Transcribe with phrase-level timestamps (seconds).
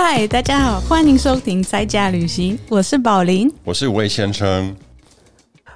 [0.00, 3.52] 嗨，大家好，欢迎收听在家旅行，我是宝林。
[3.64, 4.74] 我是魏先生，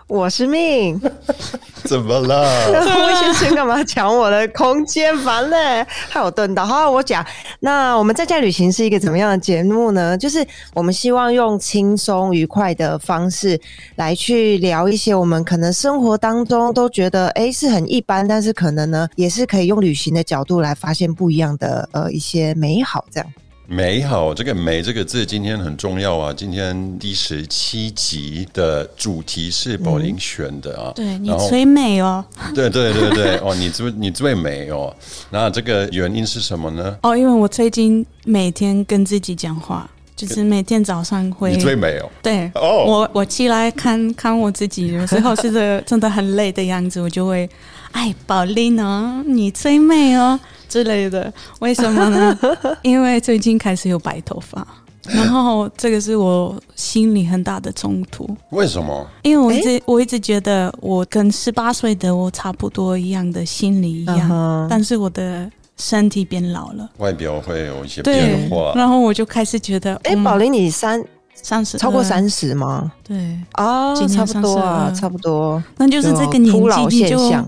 [0.07, 0.99] 我是命，
[1.85, 2.71] 怎么了？
[3.05, 5.15] 魏先生干嘛抢我的空间？
[5.19, 6.65] 烦嘞，害我蹲到。
[6.65, 7.27] 好，我讲。
[7.59, 10.17] 那我们在家旅行是一个怎么样的节目呢？
[10.17, 13.61] 就是我们希望用轻松愉快的方式
[13.97, 23.05] 来去聊一些我们可能生活当中都觉得哎是很一般，但是可能呢也是可以用旅行的角度来发现不一样的呃一些美好。
[23.11, 23.29] 这样
[23.67, 26.35] 美好，这个“美”这个字今天很重要啊！
[26.37, 32.23] 今天第十七集的主题是宝林选的啊，对你最美哦，
[32.55, 34.95] 对对对对，哦，你最你最美哦。
[35.31, 36.99] 那这个原因是什么呢？
[37.03, 42.11] 哦，因为我最近每天跟自己讲话，就是每天早上会你最美哦。
[42.21, 47.49] 对，哦我我起来看看我自己，有时候是这个真的很累的样子，我就会，
[47.93, 50.39] 哎，宝丽呢，你最美哦
[50.73, 51.31] 之类的。
[51.61, 52.39] 为什么呢？
[52.81, 54.67] 因为最近开始有白头发，
[55.03, 59.07] 然后这个是我心里很大的冲突，为什么？
[59.23, 66.89] 因为我一直、我一直觉得我跟十八岁的我差不多一样的心理一样，但是我的身体变老了。
[66.97, 71.03] 外表会有一些对变化，，然后我就开始觉得，哎，嗯宝林，你三
[71.35, 72.91] 三十超过三十吗？
[73.03, 75.63] 对，啊，今年差不多啊，差不多。
[75.77, 77.47] 那就是这个年纪你就现象。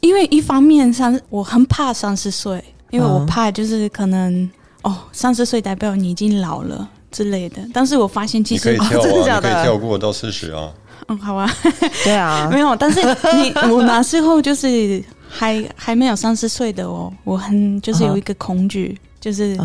[0.00, 4.48] 因为一方面三，我很怕三十岁，因为我嗯怕就是可能、
[4.82, 7.56] 哦，三十岁代表你已经老了之类的。
[7.72, 10.70] 但是我发现其实，你可以跳真的假啊，可的以跳过到四十啊。
[11.08, 11.50] 嗯，好啊，
[12.04, 12.76] 对啊没，有。
[12.76, 13.00] 但是
[13.34, 19.56] 你我那时候就是还还没有三十岁的哦，我很就是有一个恐惧，就是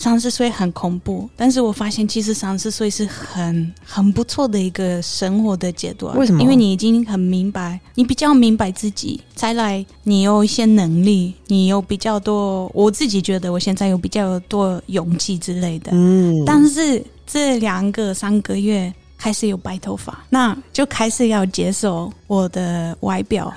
[0.00, 1.28] 三十岁很恐怖。
[1.36, 6.16] 但是我发现其实三十岁是很很不错的一个生活的阶段。
[6.16, 12.70] 为什么因为你已经很明白，你比较明白自己，再来你有一些能力，你有比较多。
[12.74, 15.90] 我自己觉得我现在有比较多勇气之类的。
[15.92, 23.52] 嗯，但是这两个三个月开始有白头发，那就开始要接受我的外表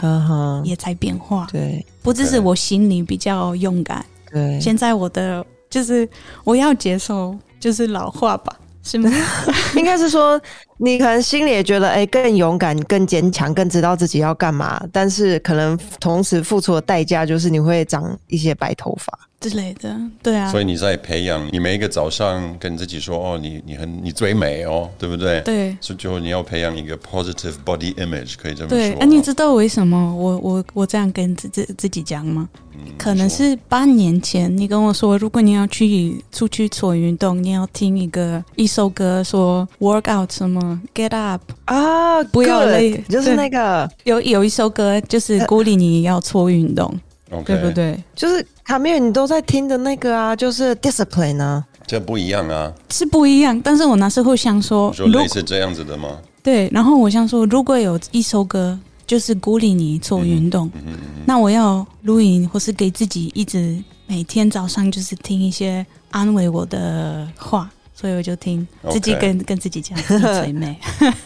[0.66, 6.08] 也在变化，对不只是我心里比较勇敢，对，现在我的就是
[6.44, 9.10] 我要接受就是老化吧，是吗？
[9.76, 10.40] 应该是说
[10.78, 19.18] 你可能心里也觉得哎、更勇敢、更坚强、更知道自己要干嘛，但是可能同时付出的代价就是你会长一些白头发。
[19.50, 25.42] 之类的，对啊所，以你在培养，你每一个早上跟自己说，哦，你你很你最美哦，对不对？。
[25.42, 25.78] 对。
[25.82, 29.02] 所以就你要培养一个 positive body image，可以这么说对，说。
[29.02, 32.48] 啊，你知道为什么我我我这样跟自自自己讲吗？
[32.76, 47.00] 嗯可能是八年前你跟我说，如果你要去出去做运动，你要听一个一首歌，说 work out 什么 get up，啊，不要 good，累就是那个，有有一首歌就是鼓励你要做运动
[47.44, 47.72] 对不？
[47.72, 48.04] 对？
[48.16, 51.66] 就是卡米尔你都在听的那个啊，就是 discipline 啊。
[51.88, 56.18] 这不一样啊，是不一样，但是我那时候想说，说如类似这样子的吗？
[56.42, 60.94] 对，然后我想说，如果有一首歌就是鼓励你做运动，嗯
[61.26, 63.78] 那我要录音或是给自己一直
[64.08, 70.04] 每天早上就是听一些安慰我的话，所以我就听自己跟跟自己讲 你
[70.42, 70.78] 最美。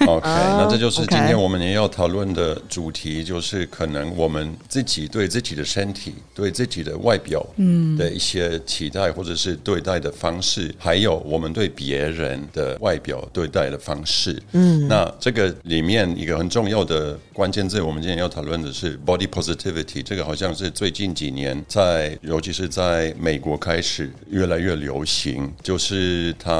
[0.06, 14.42] OK，哦 那这就是今天我们也要讨论的主题，就是可能我们自己对自己的身体、对自己的外表，嗯，的一些期待，或者是对待的方式，还有我们对别人的外表对待的方式。
[14.52, 20.04] 嗯，那这个里面一个很重要的关键字，我们今天要讨论的是 body positivity。
[20.04, 26.57] 这个好像是最近几年在，尤其是在美国开始越来越流行，就是它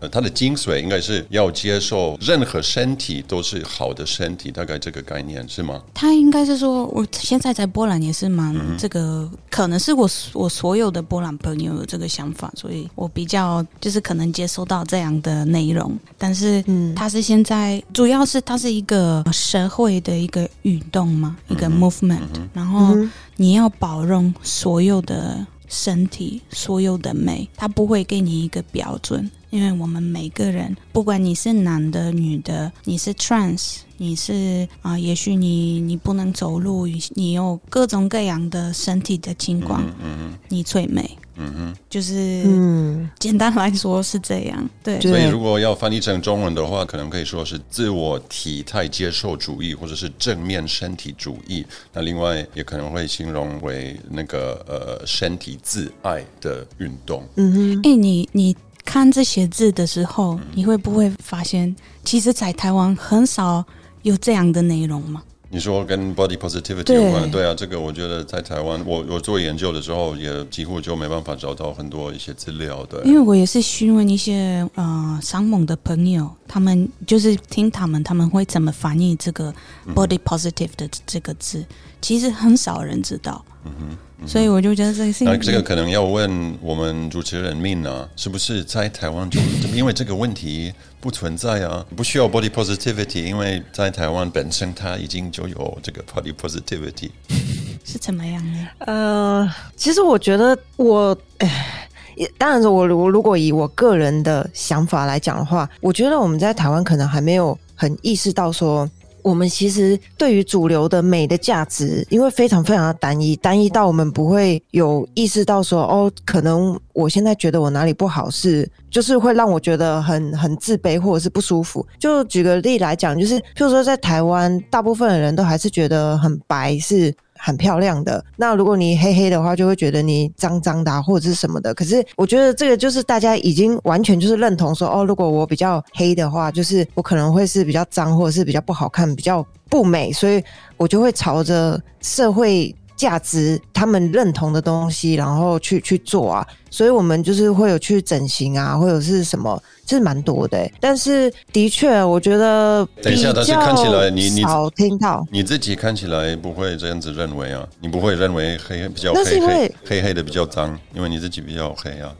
[0.00, 5.82] 呃它的精髓应该是要接受任何身体都是好的身体，大概这个概念是吗？
[5.92, 15.92] 他应该是说，我现在在波兰也是蛮、嗯这个，可能是我我所有的波兰朋友有这个想法，所以我比较就是可能接收到这样的内容。
[16.16, 16.94] 但是，嗯。
[16.94, 22.20] 它是现在主要是它是一个社会的一个运动嘛，一个 movement，、
[22.52, 41.76] 然后嗯你要包容所有的身体，所有的美，它不会给你一个标准，因为我们每个人，不管你是男的、女的，你是 trans，你是啊、也许你你不能走路，你有各种各样的身体的情况，嗯你最美，嗯哼。
[41.88, 45.00] 就是、嗯，简单来说是这样，对。
[45.00, 51.64] 所以如果要翻译成中文的话，可能可以说是自我体态接受主义，或者是正面身体主义。
[51.92, 57.22] 那另外也可能会形容为那个呃身体自爱的运动。
[57.36, 63.64] 嗯哼哎、你你看这些字的时候，嗯你会不会发现，其实，在台湾很少
[64.02, 65.22] 有这样的内容吗？
[65.54, 73.00] 你说跟 body positivity 对有关，对啊，这个我觉得在台湾，我我做研究的时候也几乎就没办法找到很多一些资料的。
[73.04, 79.54] 因为我也是询问一些呃商盟的朋友，他们就是听他们他们会怎么翻译这个
[79.86, 81.64] 嗯 body positive 的这个字，
[82.00, 83.44] 其实很少人知道。
[83.64, 83.96] 嗯哼
[84.26, 89.38] 所以我就觉得这个事情那这个可能要问我们主持人命啊，是不是在台湾就
[89.74, 90.72] 因为这个问题
[91.04, 97.10] 不存在啊，不需要 body positivity，因为在台湾本身它已经就有这个 body positivity。
[97.84, 98.66] 是怎么样呢？
[98.78, 108.90] 呃，其实我觉得我， 哎，也当然是我如如果以我个人的想法来讲的话，我觉得我们在台湾可能还没有很意识到说。
[109.24, 121.84] 我们其实对于主流的美的价值，因为非常非常的单一，单一到我们不会有意识到说，哦，可能我现在觉得我哪里不好是，就是会让我觉得很 很自卑或者是不舒服。
[121.98, 127.10] 就举个例来讲，就是譬如说在台湾，大部分的人都还是觉得很白是
[127.44, 128.24] 很漂亮的。
[128.36, 131.74] 那如果你黑黑的话，就会觉得你脏脏的、或者是什么的。
[131.74, 140.42] 可是我觉得这个就是大家已经完全就是认同说，哦，如果我比较黑的话，就是我可能会是比较脏，或者是比较不好看、比较不美，所以
[140.78, 142.74] 我就会朝着社会。
[142.96, 155.26] 价值他们认同的东西，然后去去做啊，所以我们就是会有去整形啊，或者是什么，就是蛮多的欸、但是的确，我觉得等一下但是看起来你你比较少听到。
[155.30, 162.14] 你自己看起来不会这样子认为啊，你不会认为黑比较黑黑黑的比较脏，因为你自己比较黑啊。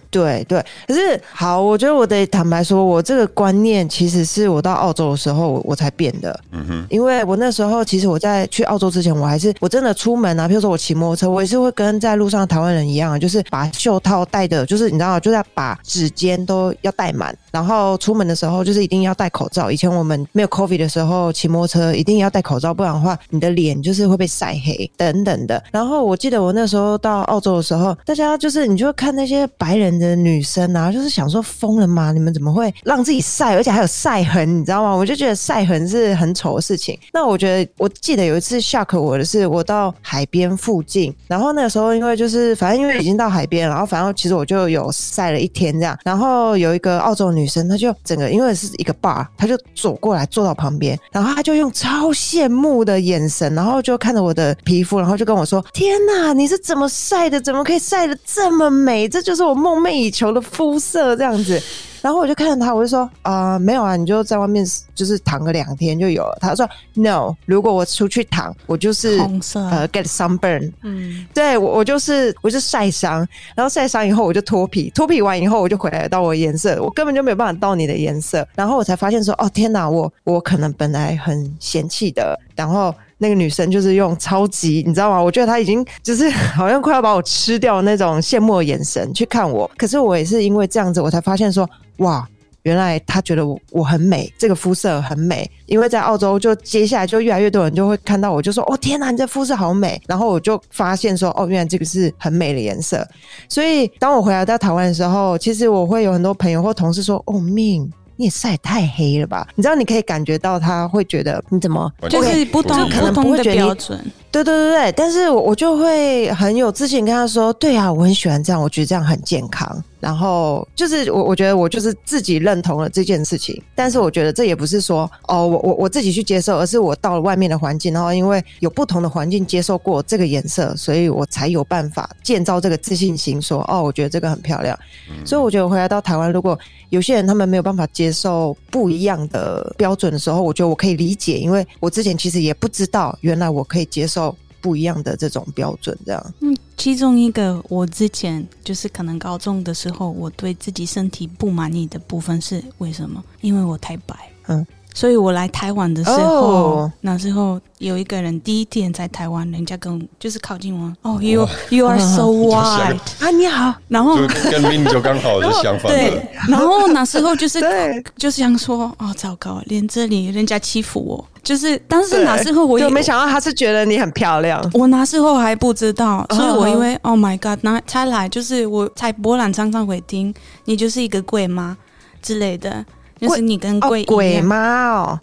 [0.10, 6.38] 对对，可是好，我觉得我得坦白说，我这个观念其实是我到澳洲的时候我我才变的。
[6.52, 19.70] 嗯哼，因为我那时候其实我在去澳洲之前，我还是我真的出门啊，譬如说我骑摩托车，我也是会跟在路上的台湾人一样，就是把袖套戴的，就是你知道，就是要把指尖都要戴满，然后出门的时候就是一定要戴口罩。
[19.70, 25.62] 以前我们没有 COVID 的时候，骑摩托车一定要戴口罩，不然的话你的脸就是会被晒黑等等的。
[25.70, 32.10] 然后我记得我那时候到澳洲的时候，大家就是你就看那些白人的女生啊，就是想说疯了吗？
[32.10, 34.92] 你们怎么会让自己晒，而且还有晒痕，你知道吗？
[34.92, 36.98] 我就觉得晒痕是很丑的事情。
[37.12, 45.96] 那我觉得，我记得有一次吓哭我的是，我到海边附近，然后那个时候因为就是反正因为已经到海边，然后反正其实我就有晒了一天这样。
[46.02, 57.38] 然后有一个澳洲女女生，她就整个因为是一个 bar，她就走过来坐到旁边，然后她就用超羡慕的眼神，然后就看着我的皮肤，然后就跟我说：“天哪，你是怎么晒的？
[57.38, 59.06] 怎么可以晒的这么美？
[59.06, 61.62] 这就是我梦寐以求的肤色，这样子。”
[62.04, 64.62] 然后我就看着他，我就说啊、没有啊，你就在外面
[64.94, 66.36] 就是躺个两天就有了。
[66.38, 69.16] 他说 No，如果我出去躺，我就是
[69.54, 82.94] 呃 get sunburn，嗯，对我我就是我就晒伤，然后晒伤以后我就脱皮，脱皮完以后我就回来到我的颜色，我根本就没有办法到你的颜色，然后我才发现说哦天哪，我我可能本来很嫌弃的，然后。
[83.18, 85.22] 那个女生就是用超级，你知道吗？
[85.22, 89.70] 我觉得她已经就是 好像快要把我吃掉那种羡慕的眼神去看我。
[89.76, 91.68] 可是我也是因为这样子，我才发现说，
[91.98, 92.26] 哇，
[92.62, 95.50] 原来她觉得我我很美，这个肤色很美。
[95.66, 103.06] 因为在澳洲，就接下来就越来越多人就会看到我，就说：“哦，天哪，你这肤色好美。”然后我就发现说：“哦，原来这个是很美的颜色。”
[103.48, 109.46] 所以当我回来到台湾的时候，其实我会有很多朋友或同事说：“哦，命。”你也晒太黑了吧？
[109.54, 114.12] 你知道，你可以感觉到他会觉得你怎么就是不同可能不同的不会觉得标准。
[114.34, 119.80] 对对对对，但是我我就会很有自信跟他说，对啊，我很喜欢这样，我觉得这样很健康。
[120.00, 134.78] 然后就是我我觉得我就是自己认同了这件事情，但是我觉得这也不是说哦，我我我自己去接受，而是我到了外面的环境，然后因为有不同的环境接受过这个颜色，所以我才有办法建造这个自信心说，哦，我觉得这个很漂亮。
[135.24, 136.58] 所以我觉得我回来到台湾，如果
[136.90, 144.23] 有些人他们没有办法接受不一样的标准的时候，我觉得我可以理解，因为我之前其实也不知道，原来我可以接受
[144.64, 146.34] 不一样的这种标准，这样。
[146.40, 153.22] 嗯，其中一个我之前就是可能高中的时候，我对自己身体不满意的部分是为什么？
[153.42, 154.16] 因为我太白。
[154.46, 154.66] 嗯。
[154.94, 156.92] 所以我来台湾的时候哦。
[157.00, 167.60] 那时候有一个人第一天在台湾，人家跟我就是靠近我，哦、y o u you are so white，啊，你好，然后就跟 命就刚好是相反对。，然后那时候就是
[168.16, 174.62] 就是想说，哦，糟糕，连这里人家欺负我，就是，但是那时候我也就没想到他是觉得你很漂亮。
[174.72, 180.32] 我那时候还不知道，嗯所以我以为、Oh my God，那才来就是我在波兰常常会听
[180.66, 181.76] 你就是一个鬼妈
[182.22, 182.84] 之类的，
[183.20, 184.40] 就是你跟哦鬼鬼？
[184.42, 185.20] 妈哦，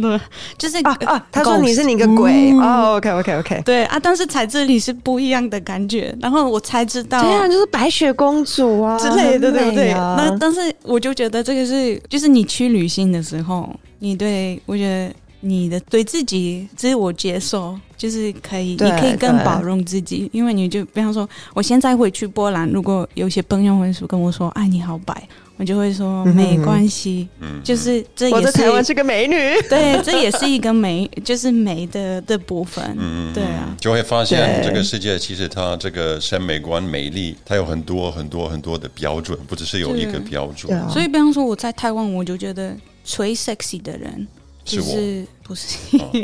[0.00, 0.20] 对，
[0.56, 1.26] 就是啊啊！
[1.32, 3.62] 他说你是你个鬼嗯哦，OK OK OK。
[3.64, 9.90] 对啊，但是在这里是不一样的感觉，然后我才知道对啊，就是白雪公主啊之类的，对不对？
[9.90, 29.34] 啊那但是我就觉得这个是，就是你去旅行的时候，你对我觉得你的对自己自我接受，就是可以，你可以更包容自己，因为你就比方说，我现在回去波兰，如果有些朋友会说跟我说，哎，你好白，我就会说没关系，嗯，就是这也我在台湾是是个美女。
[29.68, 40.88] 对，这也是一个美，就是美的的部分，嗯对啊，就会发现这个世界其实它这个审美观、美丽，它有很多很多很多的标准，不只是有一个标准啊。
[40.88, 44.26] 所以比方说我在台湾，我就觉得最 sexy 的人。
[44.64, 45.66] 是我就是不是，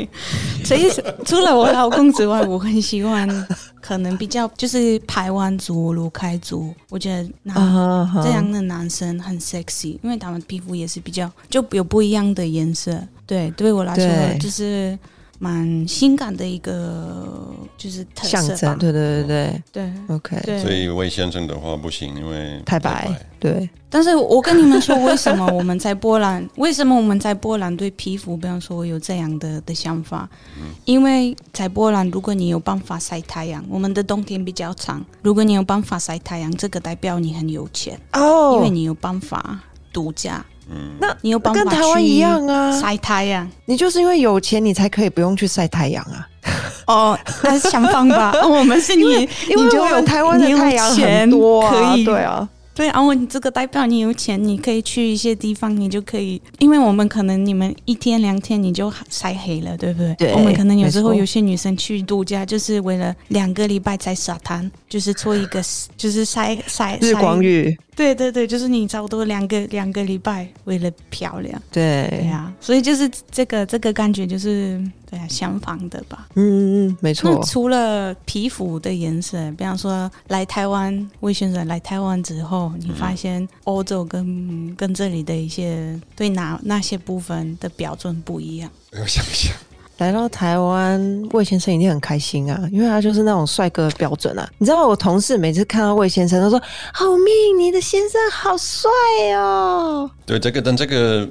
[0.63, 0.89] 所以
[1.25, 3.27] 除了我老公之外，我很喜欢
[3.81, 13.01] 可能比较就是台湾族、卢开族，我觉得那、这样的男生很 sexy，因为他们皮肤也是比较就有不一样的颜色。
[13.25, 14.97] 对，对我来说就是
[15.39, 18.57] 蛮性感的一个就是特象色吧。
[18.57, 18.77] 征，。
[18.77, 26.47] 对对对对对，OK，对，所以魏先生的话不行，因为太白，对，但是我跟你们说，为什么我们在波兰？
[26.57, 30.29] 为什么我们在波兰对皮肤，比方说有这样的的想法？
[30.83, 38.55] 因为在波兰，如果你有办法晒太阳，我们的冬天比较长，如果你有办法晒太阳，这个代表你很有钱，哦。
[38.55, 39.61] 因为你有办法
[39.93, 43.49] 度假，嗯，那你有办法跟台湾一样啊晒太阳。
[43.65, 46.27] 你就是因为有钱，你才可以不用去晒太阳啊。
[46.87, 48.33] 哦，那是想法吧？
[48.47, 49.03] 我们是你，
[49.49, 60.15] 因为我们台湾的太阳钱很多啊，可以对啊，对，啊，我你这个代表你有钱，你可以去一些地方，你就可以，因为我们可能你们一天两天你就晒黑了，对不对？
[60.15, 65.61] 对我们可能有时候有些女生去度假，就是为了两个礼拜在沙滩，就是做一个
[65.95, 67.43] 就是晒晒日光。
[67.43, 71.61] 浴，对对对，就是你差不多两个两个礼拜为了漂亮。
[71.69, 76.29] 对对，啊，所以就是这个这个感觉就是对啊相仿的吧。
[76.35, 88.71] 嗯嗯嗯，没错那，除了皮肤的颜色，比方说来台湾，魏先生来台湾之后，你发现欧洲跟跟这里的一些对哪那些部分的标准不一样。
[88.93, 89.53] 我想一想，
[89.99, 94.49] 来到台湾，魏先生一定很开心啊，因为他就是那种帅哥的标准啊。
[94.57, 96.57] 你知道我同事每次看到魏先生，都说
[96.93, 98.89] ：“好命，你的先生好帅
[99.35, 100.09] 哦。
[100.25, 101.27] 对这个，但这个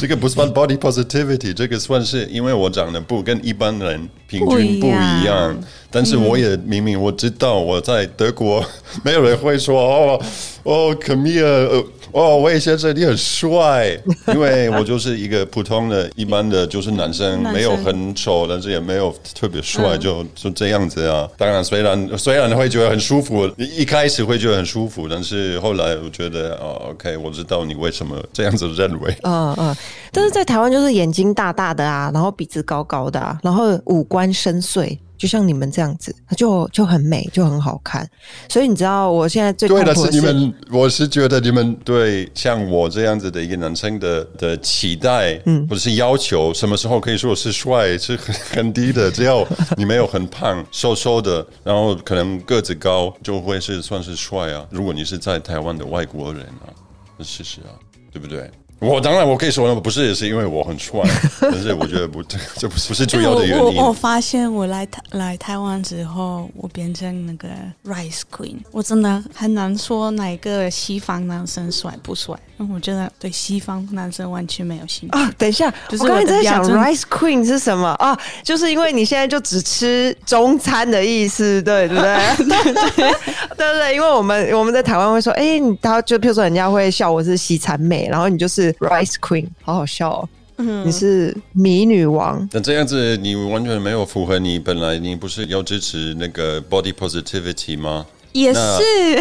[0.00, 5.26] 这个不算 body positivity，这个算是因为我长得不跟一般人平均不一样。
[5.26, 8.64] 样，但是我也明明我知道我在德国，
[9.04, 10.22] 没有人会说哦
[10.62, 13.96] 哦呃哦，魏先生你很帅，
[14.34, 21.28] 因为我就是一个普通的、一般的，就是男生，没有很丑，但是也没有特别帅，就就这样子啊。
[21.38, 29.16] 当然，虽然虽然会觉得很舒服，一一开始会觉得很舒服，但是后来我觉得哦，OK，我知道你为什么这样子认为。
[29.22, 29.76] 嗯嗯，
[30.12, 38.08] 但是在台湾就是眼睛大大的啊，然后鼻子高高的啊，然后五官深邃，就像你们这样子，就就很美，就很好看。
[38.48, 49.10] 所以你知道我现在最对的，是你们，我是觉得你们对像我这样子的一个男生的的期待，嗯，或者是要求，什么时候可以说是帅，是很很低的。
[49.10, 54.66] 只要你没有很胖、瘦瘦的，然后可能个子高，就会是算是帅啊。
[54.70, 56.72] 如果你是在台湾的外国人啊，
[57.16, 57.76] 那事实啊，
[58.10, 58.50] 对不对？
[58.80, 61.00] 我当然我可以说不是也，是因为我很帅，
[61.40, 63.88] 但是我觉得不，这 这不是不是主要的原因我我。
[63.88, 67.48] 我发现我来台来台湾之后，我变成那个
[67.84, 72.34] rice queen，我真的很难说哪个西方男生帅不帅，
[72.72, 75.16] 我觉得对西方男生完全没有兴趣。
[75.16, 78.18] 啊，等一下，就是我刚才在想 rice queen 是什么啊？
[78.42, 82.36] 就是因为你现在就只吃中餐的意思，对对不对？
[82.48, 83.14] 对对
[83.56, 92.46] 对对，因为我们我们在台湾会说，哎、你他就譬如说人家会笑我是西餐妹，然后你就是 rice queen，好好笑哦，嗯你是米女王。
[92.52, 98.04] 那这样子，你完全没有符合你本来你不是要支持那个 body positivity 吗？
[98.32, 98.60] 也是，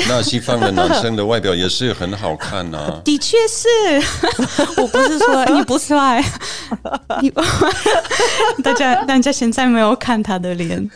[0.08, 3.02] 那西方的男生的外表也是很好看啊。
[3.06, 3.68] 的确是，
[4.78, 6.24] 我不是说你不帅，
[7.22, 7.32] 你
[8.64, 10.90] 大家大家现在没有看他的脸，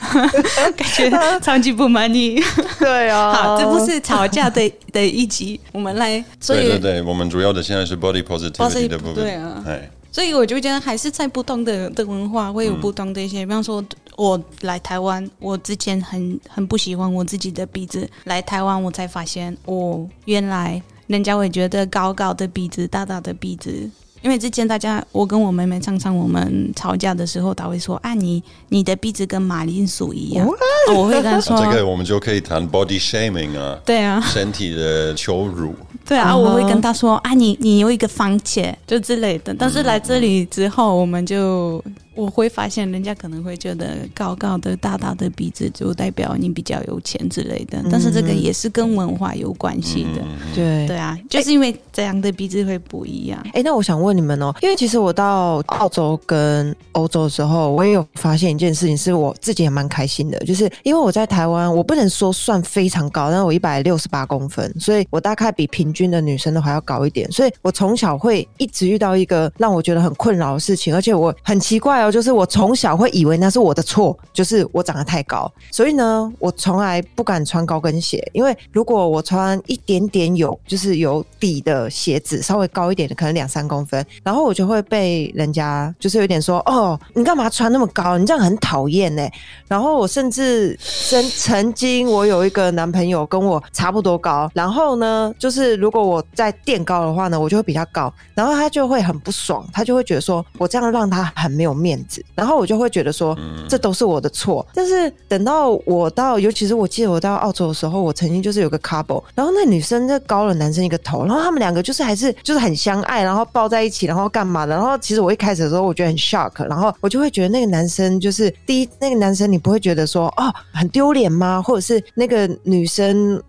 [0.77, 2.41] 感觉超级不满意。
[2.79, 9.15] 对啊，好，这不是吵架的的一集，我们来，所以对对对，我们主要的现在是 body positivity 的部分。
[9.15, 13.83] 对啊哎，所以我就觉得还是在不同的的文化会有不同的一些，比方说
[14.17, 23.89] 我来台湾，我之前很很不喜欢我自己的鼻子，来台湾我才发现，哦，原来人家会觉得高高的鼻子、大大的鼻子。
[24.21, 30.47] 因为之前大家，我跟我妹妹常常我们吵架的时候，她会说：“啊，你你的鼻子跟马铃薯一样。
[30.47, 30.53] 哦
[30.95, 35.75] 我会跟她说：“这个我们就可以谈 body shaming 啊，对啊，身体的羞辱。
[36.13, 39.51] 对啊，我会跟他说啊，你你有一个番茄就之类的。
[39.57, 50.21] 但是来这里之后，我们就我会发现人家可能会觉得高高的、大大的鼻子就代表你比较有钱之类的，但是这个也是跟文化有关系的。
[50.53, 53.43] 对对啊，就是因为这样的鼻子会不一样。
[53.53, 88.17] 哎，那我想问你们哦，因为其实我到澳洲跟欧洲的时候，我也有发现一件事情，是我自己也蛮开心的，就是因为我在台湾，我不能说算非常高，但是我一百六十八公分，所以我大概比平均的女生都还要高一点，所以我从小会一直遇到一个让我觉得很困扰的事情，而且我很奇怪哦，就是我从小会以为那是我的错，就是我长得太高，所以呢，我从来不敢穿高跟鞋，因为如果我穿一点点有就是有底的鞋子，稍微高一点的，可能两三公分，然后我就会被人家就是有点说，哦，你干嘛穿那么高？
[88.17, 89.27] 你这样很讨厌呢。
[89.67, 90.77] 然后我甚至
[91.09, 103.37] 曾 曾经我有一个男朋友跟我差不多高，然后呢，就是如果我再垫高的话呢，我就会比较高，然后他就会很不爽，他就会觉得说我这样让他很没有面子，然后我就会觉得说
[103.67, 104.65] 这都是我的错。
[104.73, 114.73] 但是等到我到，尤其是我记得我到澳洲的时候，我曾经就是有个 couple，然后那女生就高了男生一个头，然后他们两个就是还是 就是很相爱，然后抱在一起，然后干嘛的？
[114.73, 121.61] 然后其实我一开始的时候我觉得很 shock，然后我就会觉得那个男生就是第一，那个男生你不会觉得说哦很丢脸吗？
[121.61, 123.41] 或者是那个女生？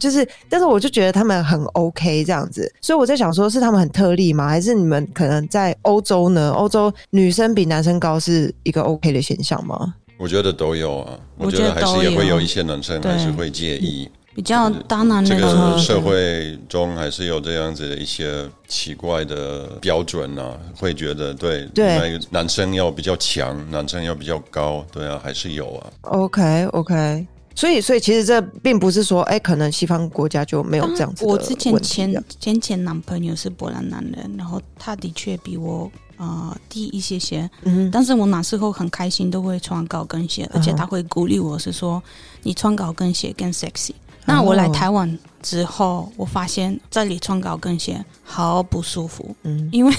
[0.00, 4.48] 就是，但是我就觉得他们很 OK 这样子，所以我在想，说是他们很特例吗？
[4.48, 6.50] 还是你们可能在欧洲呢？
[6.50, 9.94] 欧洲女生比男生高是一个 OK 的现象吗？
[10.18, 25.86] 我觉得都有啊，我觉得还是也会有一些男生还是会介意，比较当然这个社会中还是有这样子的一些奇怪的标准啊，会觉得对对，男生要比较强，男生要比较高，对啊，还是有啊。
[26.02, 27.26] OK OK。
[27.60, 42.02] 所以，所以其实这并不是说，哎，可能西方国家就没有这样子我之前前前前男朋友是波兰男人，然后他的确比我啊低一些些，嗯，但是我那时候很开心，都会穿高跟鞋，而且他会鼓励我是说，
[42.44, 43.90] 你穿高跟鞋更 sexy。
[44.24, 49.94] 那我来台湾之后，我发现这里穿高跟鞋好不舒服，嗯，因为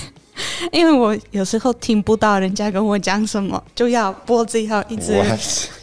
[0.72, 5.22] 因为我有时候听不到人家跟我讲什么，就要脖子要一直。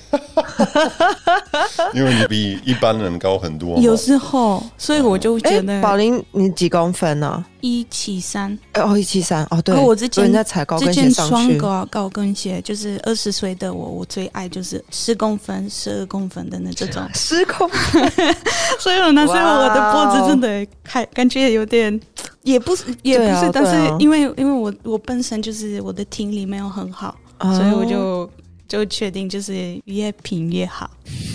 [1.94, 7.44] 因为你比一般人高很多，有时候，所以我就觉得，宝林，你几公分呢？
[7.60, 18.12] 一七三，哦，一七三，哦，对，我之前在踩高跟鞋上去，高高跟鞋，就是二十岁的我，我最爱就是十公分、十二公分的那这种， 十公分，
[18.78, 22.00] 所以我那时候我的脖子真的还，感觉有点，
[22.42, 28.28] 也不是，也不是，但是因为因为我我本身就是我的听力没有很好，所以我就。
[28.68, 30.90] 就确定就是越平越好，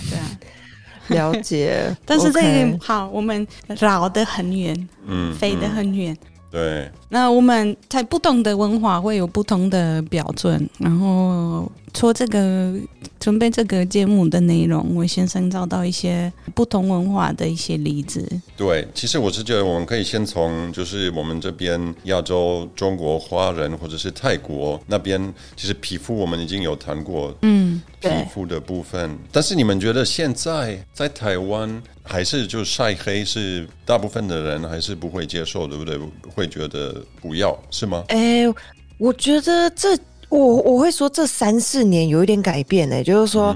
[0.09, 0.39] 对啊，
[1.09, 1.93] 了解。
[2.05, 3.45] 但是这个好，我们
[3.79, 6.15] 绕得很远，嗯，飞得很远，
[6.51, 6.89] 对。
[7.13, 11.71] 那我们在不同的文化会有不同的标准，然后。
[11.93, 12.73] 做这个
[13.19, 18.27] 准备这个节目的内容，我先生找到一些不同文化的一些例子。
[18.57, 29.15] 对，其实我是觉得我们可以先从就是我们这边亚洲中国华人或者是泰国那边，其实皮肤我们已经有谈过，嗯，皮肤的部分。
[29.31, 35.99] 但是你们觉得现在在台湾还是就晒黑是大部分的人还是不会接受，对不对？
[36.33, 38.03] 会觉得不要是吗？
[38.09, 38.43] 哎，
[38.97, 39.97] 我觉得这。
[40.29, 43.55] 我我会说这三四年有一点改变呢，就是说，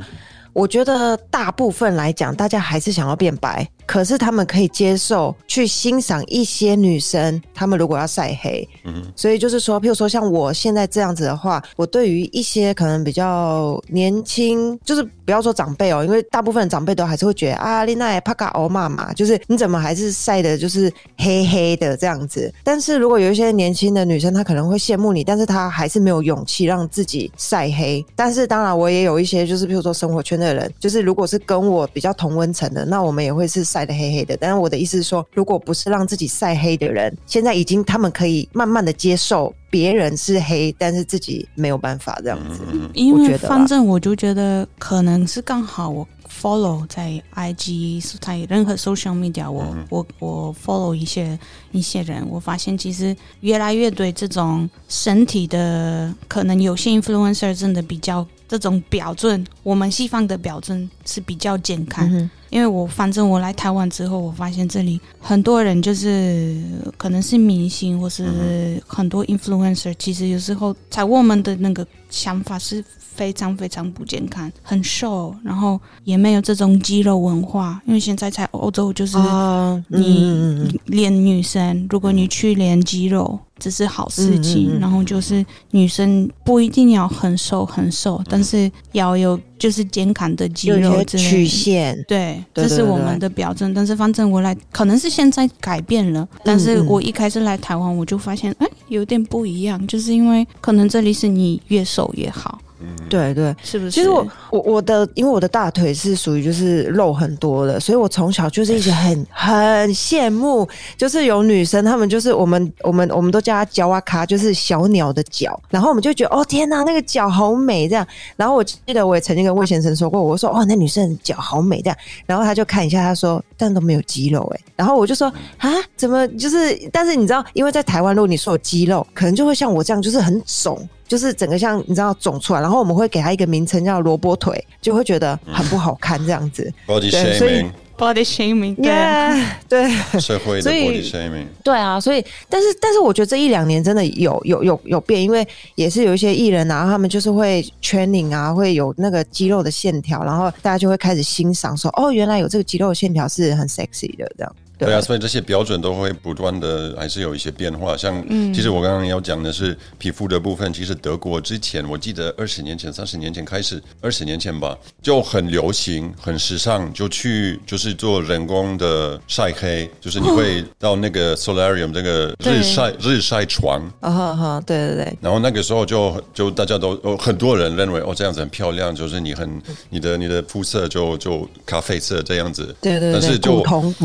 [0.53, 3.67] 我觉得大部分来讲，大家还是想要变白。
[3.87, 22.53] 可是他们可以接受去欣赏一些女生，她们如果要晒黑，嗯，所以就是说，譬如说像我现在这样子的话，我对于一些可能比较年轻，就是不要说长辈哦，因为大部分长辈都还是会觉得啊，丽娜帕卡欧妈妈，就是你怎么还是晒的，就是黑黑的这样子。
[22.65, 28.05] 但是如果有一些年轻的女生，她可能会羡慕你，但是她还是没有勇气让自己晒黑。
[28.17, 33.63] 但是当然，我也有一些就是譬如说生活圈的人，就是如果是跟我比较同温层的，那我们也会是。
[33.77, 42.61] 晒的黑黑的，但是我的意思是说，如果不是让自己晒黑的人，现在已经他们可以慢慢的接受别人是黑，但是自己没有办法这样子。
[42.95, 51.37] 因为反正我就觉得可能是刚好我 follow 在 IG 在任何 social media，我我我 follow 一些
[51.71, 62.27] 一些人，我发现其实越来越对这种身体的可能有些 influencer 真的比较这种标准，我们西方的标准是比较健康。
[62.49, 66.55] 因为我反正我来台湾之后，我发现这里很多人就是
[66.97, 77.81] 可能是明星或是很多 influencer，其实有时候在我们的那个想法是非常非常不健康，很瘦，然后也没有这种肌肉文化。
[77.85, 84.67] 因为现在在欧洲就是啊，你练女生，如果你去练肌肉，这是好事情。
[84.67, 91.05] 嗯嗯嗯然后就是女生不一定要很瘦很瘦，但是要有就是肩扛的肌肉的。
[91.17, 93.73] 曲线，对这是我们的表征。
[93.73, 102.59] 但是反正我来，可能是现在改变了，但是我一开始来台湾，我就发现，哎，有点不一样，就是因为可能这里是你越瘦越好，
[103.09, 103.55] 对对。
[103.63, 103.91] 是不是？
[103.91, 118.05] 其实我我我的，因为我的大腿是属于就是肉很多的，所以我从小就是一直很 很羡慕，就是有女生她们就是我们我们我们都叫她脚哇卡，就是小鸟的脚，然后我们就觉得哦天哪，那个脚好美这样。
[118.35, 130.87] 然后我记得我也曾经跟魏先生说过，我说哦那女生的脚好美这样，然后他就看一下，他说但都没有肌肉哎、然后我就说啊怎么就是，但是你知道，因为在台湾如果你说有肌肉，可能就会像我这样，就是很肿。
[131.07, 136.71] 就是整个像你知道肿出来，然后我们会给它一个名称叫萝卜腿，就会觉得很不好看这样子。
[136.85, 137.63] body 对所以
[137.97, 138.85] shaming，body shaming，对。
[138.85, 154.55] 耶，对社会的所以 body shaming，对啊，所以但是但是我觉得这一两年真的有有有有变，因为也是有一些艺人啊，他们就是会 training 啊，会有那个肌肉的线条，然后大家就会开始欣赏说，哦，原来有这个肌肉线条是很 sexy 的这样。
[154.77, 157.95] 对啊，所以这些标准都会不断的还是有一些变化。
[157.97, 158.53] 像，嗯。
[158.53, 182.75] 其实我刚刚要讲的是皮肤的部分，其实德国之前我记得二十年前、三十年前开始，二十年前吧，就很流行、很时尚，就去就是做人工的晒黑，就是你会到那个 solarium 这个日晒日晒床，啊哈哈，对对对，然后那个时候就就大家都哦，很多人认为哦这样子很漂亮，就是你很你的你的肤色就就咖啡色这样子。
[182.81, 183.61] 对对对但是就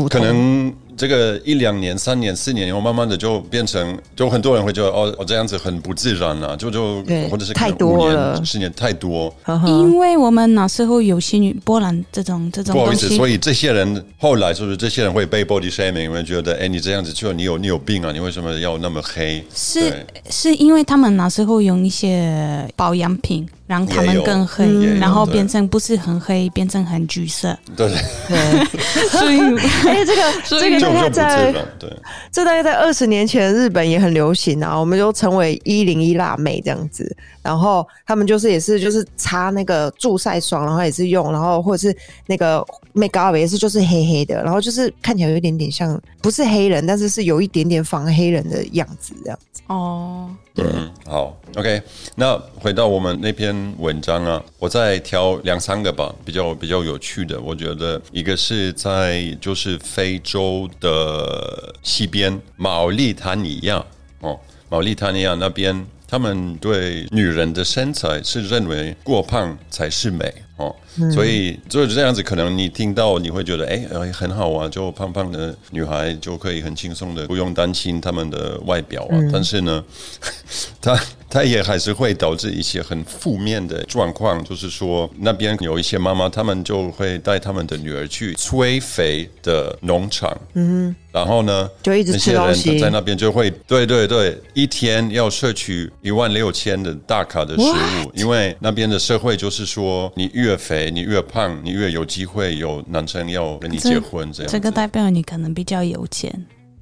[0.09, 0.62] 可能
[0.95, 9.33] 这个一两年、三年、四年以后，慢慢的就变成，就很多人会觉得哦哦这样子很不自然啊，就就对或者是太多五年了十年太多。
[9.65, 16.03] 因为我们那时候有些女波兰这种这种不好意思，东西，所以这些人后来是不是这些人会被 body shaming？
[16.03, 19.43] 因为觉得哎你这样子就你有你有病啊，你为什么要那么黑？
[19.55, 24.65] 是是因为他们那时候用一些保养品让他们更黑
[24.97, 27.89] 然后对变成不是很黑，变成很橘色，对，
[28.27, 28.65] 对，
[29.09, 29.39] 所以
[29.87, 31.89] 哎，这个所以这个大就就不自概在，对。
[32.31, 37.15] 这大概在二十年前，日本也很流行啊，我们就称为一零一辣妹这样子。
[37.41, 41.95] 然后他们就是也是就是擦那个助晒霜，然后也是用，然后或者是
[42.25, 49.61] 那个 make up 也是就是黑黑的，然后就是看起来有一点点像不是黑人，但是是有一点点仿黑人的样子这样子。
[49.67, 51.81] 哦，嗯，好，OK。
[52.15, 57.41] 那回到我们那篇文章啊，我再挑两三个吧，比较比较有趣的。
[57.41, 63.83] 我觉得一个是在就是非洲的西边毛利塔尼亚
[64.19, 64.39] 哦，
[64.69, 70.75] 毛利塔尼亚那边，他们对女人的身材是认为过胖才是美哦，
[71.13, 72.21] 所以就是这样子。
[72.23, 79.17] 可能你听到你会觉得，哎、哎很好啊，就胖胖的女孩就可以很轻松的不用担心她们的外表啊。
[79.31, 79.83] 但是呢，
[80.81, 92.33] 她她也还是会导致一些很负面的状况，就是说那边有一些妈妈，她们就会带她们的女儿去催肥的农场，嗯，然后呢，就一直那些
[92.73, 104.51] 人在那边就会，对对对，一天要摄取一万六千的大卡的食物，因为那边的社会就是说，你越肥，你越胖，你越有机会有男生要跟你结婚这样子。
[104.51, 106.31] 这个代表你可能比较有钱，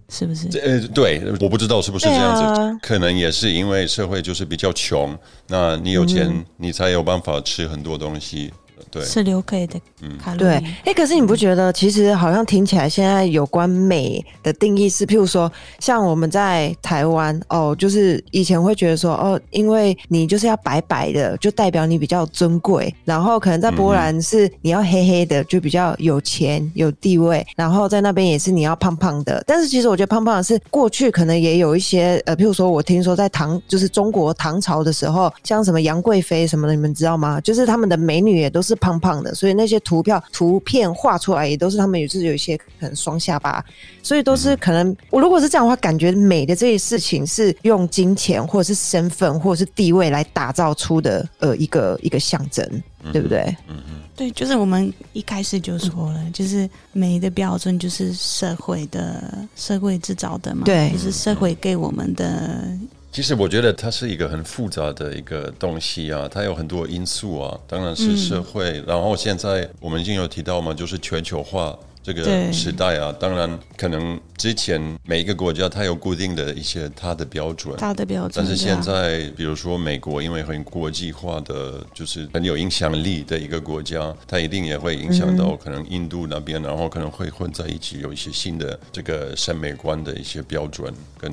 [0.10, 0.48] 是不是？
[0.60, 8.52] 呃，对，我不知道是不是这样子，啊可能也是因为社会就是比较穷，那你有钱，嗯你才有办法吃很多东西。
[8.91, 9.80] 对，是留给的
[10.21, 29.41] 卡路对里。，哎、可是你不觉得其实好像听起来现在有关美的定义是，譬如说，像我们在台湾哦，就是以前会觉得说，哦，因为你就是要白白的，就代表你比较尊贵，然后可能在波兰是你要黑黑的，就比较有钱有地位，然后在那边也是你要胖胖的。
[29.47, 37.39] 但是其实我觉得胖胖的是过去可能也有一些，呃，譬如说我听说在唐就是中国唐朝的时候，像什么杨贵妃什么的，你们知道吗？
[37.41, 43.63] 就是他们的美女也都是胖胖的，所以那些图票图片画出来也都是他们也是有一些可能双下巴，
[44.04, 52.67] 所以都是可能我如果是这样的话，感觉美的这些事情是用金钱或者是身份或者是地位来打造出的呃一个一个象征，
[53.13, 53.39] 对不对？
[53.70, 60.91] 嗯嗯对，就是我们一开始就说了，就是美的标准就是社会的社会制造的嘛，对。
[60.91, 62.78] 就是社会给我们的
[63.12, 71.78] 其实我觉得它是一个很复杂的一个东西啊，它有很多因素啊，当然是社会，然后现在我们已经有提到嘛，就是全球化。
[72.04, 78.32] 这个对时代啊，当然可能之前每一个国家它有固定的一些它的标准，它的标准。
[78.36, 91.32] 但是现在，比如说美国，因为很国际化的，就是很有影响力的一个国家，它一定也会影响到可能印度那边，然后可能会混在一起，有一些新的这个审美观的一些标准跟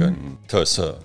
[0.00, 0.14] 跟
[0.46, 0.98] 特色。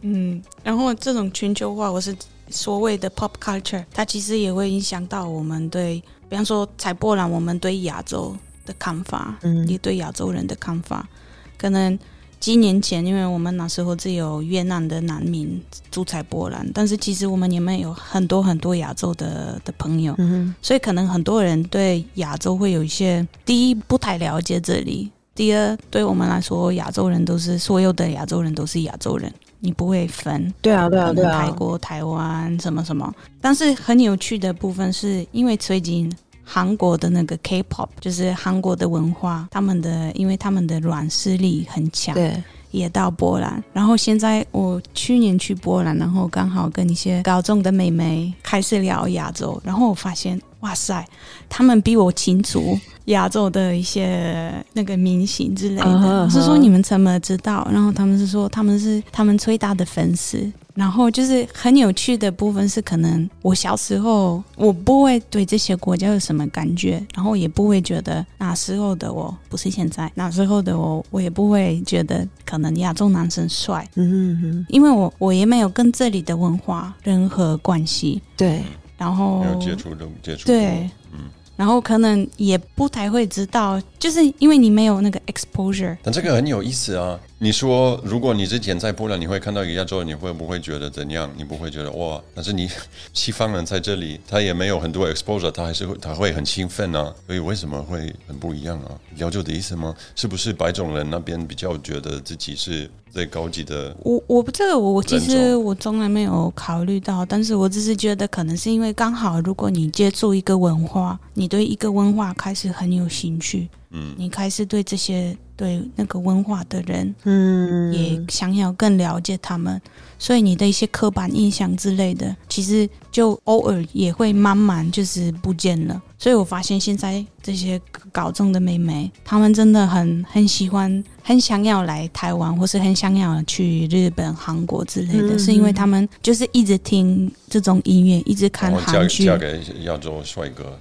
[0.00, 2.16] 嗯，然后这种全球化，我是
[2.48, 8.36] 所谓的 pop culture，它其实也会影响到我们对，比方说采波兰，我们对亚洲
[8.66, 11.08] 的看法，嗯也对亚洲人的看法。
[11.56, 11.98] 可能
[12.38, 15.60] 几年前，因为我们那时候只有越南的难民
[15.90, 30.52] 住在波兰，但是其实我们里面有很多很多亚洲的的朋友，嗯所以可能很多人对亚洲会有一些第一不太了解这里，第二对我们来说，亚洲人都是所有的亚洲人都是亚洲人，你不会分。
[30.62, 33.12] 对啊，对啊，可对啊，能泰国、台湾什么什么。
[33.40, 36.10] 但是很有趣的部分是，因为最近
[36.44, 43.62] 韩国的那个 K-pop，就是韩国的文化，他们的因为他们的软实力很强，对，也到波兰。
[43.72, 51.06] 然后现在我去年去波兰，然后刚好跟一些高中的妹妹开始聊亚洲，然后我发现，哇塞，
[51.48, 56.24] 他们比我清楚亚洲的一些那个明星之类的。
[56.24, 57.66] 我是说你们怎么知道？
[57.72, 60.50] 然后他们是说他们是他们最大的粉丝。
[60.74, 78.62] 然后就是很有趣的部分是，可能我小时候我不会对这些国家有什么感觉，然后也不会觉得那时候的我不是现在，那时候的我我也不会觉得可能亚洲男生帅，嗯哼因为我我也没有跟这里的文化任何关系，对，
[78.98, 81.20] 然后没有接触的接触，对，嗯。
[81.56, 87.18] 然后可能也不太会知道，就是因为你没有那个 exposure，但这个很有意思啊！
[87.40, 91.30] 你说，如果你之前在波兰，你会看到一个亚洲人，你会不会觉得怎样？
[91.36, 92.20] 你不会觉得哇？
[92.34, 92.68] 但是你
[93.12, 97.14] 西方人在这里，他也没有很多 exposure，他还是会他会很兴奋啊。
[97.26, 98.90] 所以为什么会很不一样啊？
[99.16, 99.94] 了解我的意思吗？
[100.16, 103.94] 是不是白种人那边比较觉得自己是最高级的？
[104.02, 119.80] 我我不这个我其实我从来没有考虑到，但是我只是觉得可能是因为刚好，如果你接触一个文化，你对一个文化开始很有兴趣，嗯，你开始对这些对那个文化的人嗯，也想要更了解他们，
[120.18, 126.00] 所以你的一些刻板印象之类的，其实就偶尔也会慢慢就是不见了。
[126.18, 127.80] 所以我发现现在这些
[128.12, 135.38] 高中的妹妹，她们真的很很喜欢，很想要来台湾，或是很想要去日本、韩国之类的，嗯。
[135.38, 140.78] 是因为他们就是一直听这种音乐，一直看韩剧，嫁给亚洲帅哥，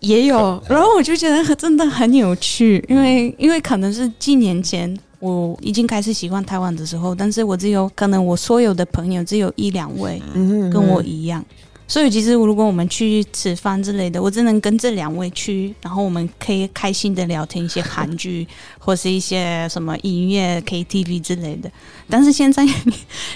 [0.00, 10.22] 也有，然后我就觉得真的很有趣，因为因为可能是几年前我已经开始喜欢台湾的时候，但是我只有可能我所有的朋友只有一两位
[10.70, 11.44] 跟我一样。
[11.88, 18.46] 所以其实如果我们去吃饭之类的，我只能跟这两位去，然后我们可以开心的聊天一些韩剧
[18.78, 21.70] 或是一些什么音乐 KTV 之类的。
[22.08, 22.72] 但是现在你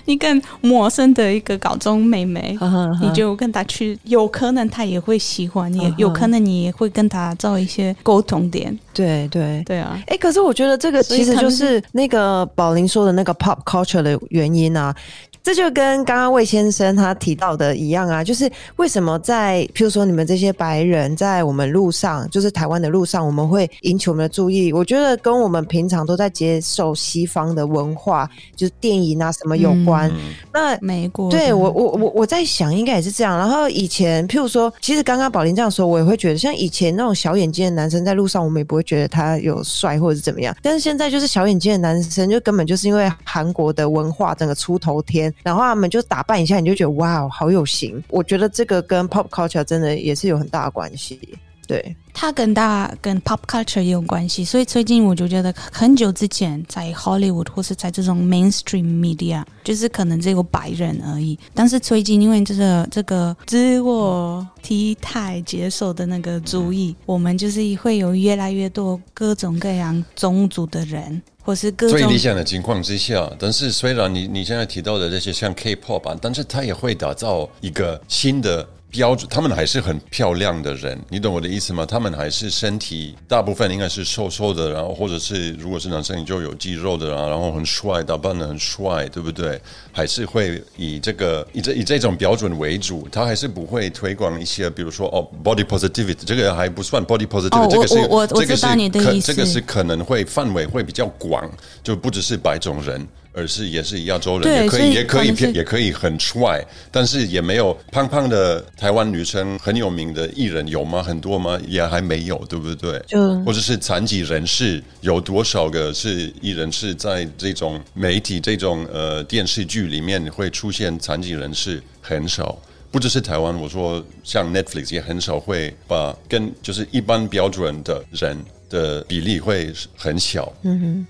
[0.06, 2.58] 你跟陌生的一个高中妹妹，
[3.00, 8.76] 你就跟她去，有可能她也会喜欢，也嗯哼有可能你也会跟她找一些沟通点。
[8.92, 9.62] 对对。
[9.64, 14.94] 对啊，哎、可是我觉得这个其实就是那个宝林说的那个 pop culture 的原因啊。
[15.42, 24.72] 这就跟刚刚魏先生他提到的一样啊，就是为什么在譬如说你们这些白人在我们路上，就是台湾的路上，我们会引起我们的注意。
[24.72, 30.10] 我觉得跟我们平常都在接受西方的文化，就是电影啊什么有关。
[30.10, 33.38] 嗯，那美国对我，我我我在想，应该也是这样。
[33.38, 40.54] 然后以前，譬如说，其实刚刚宝林这样说，我也会觉得，像以前那种小眼睛的男生在路上，我们也不会觉得他有帅或者是怎么样。
[40.62, 48.02] 但是现在就是小眼睛的男生，就根本就是因为韩国的文化整个出头天，然后他们就打扮一下，你就觉得哇，好有型。
[48.08, 51.20] 我觉得这个跟 pop culture 真的也是有很大的关系。
[51.66, 61.38] 对，它跟大跟 pop culture 也有关系，所以最近我就觉得很久之前在 Hollywood 或是在这种 mainstream media，就是可能只有白人而已。
[61.54, 78.64] 但是最近因为这个这个自我体态接受的那个主意，我们就是会有越来越多各种各样种族的人，或是各最理想的情况之下，但是虽然你你现在提到的这些像 K-pop 啊，但是它也会打造一个新的。
[78.90, 81.86] 标准，他们还是很漂亮的人，你懂我的意思吗？
[81.86, 89.60] 他们还是身体大部分应该是瘦瘦的，然后或者是如果是男生，你就有肌肉的啊，然后很帅，打扮的很帅，对不对？
[89.92, 101.48] 还是会以这个以这以这种标准为主，他还是不会推广一些，比如说哦，body positivity，这个还不算 body positivity，、这个是我我知道你的意思这个是可能会范围会比较广，
[101.82, 111.02] 就不只是白种人，而是也是亚洲人，也可以以也可以也可以很帅，但是也没有胖胖的台湾女生很有名的艺人有吗？
[111.02, 111.58] 很多吗？
[111.66, 113.00] 也还没有，对不对？
[113.06, 122.58] 就或者是残疾人士有多少个是艺人是在这种媒体、这种呃电视剧里面会出现残疾人士很少。
[122.90, 128.36] 不只是台湾，我说像 Netflix 也很少会把跟就是一般标准的人
[128.68, 130.52] 的比例会很小。
[130.62, 131.06] 嗯哼。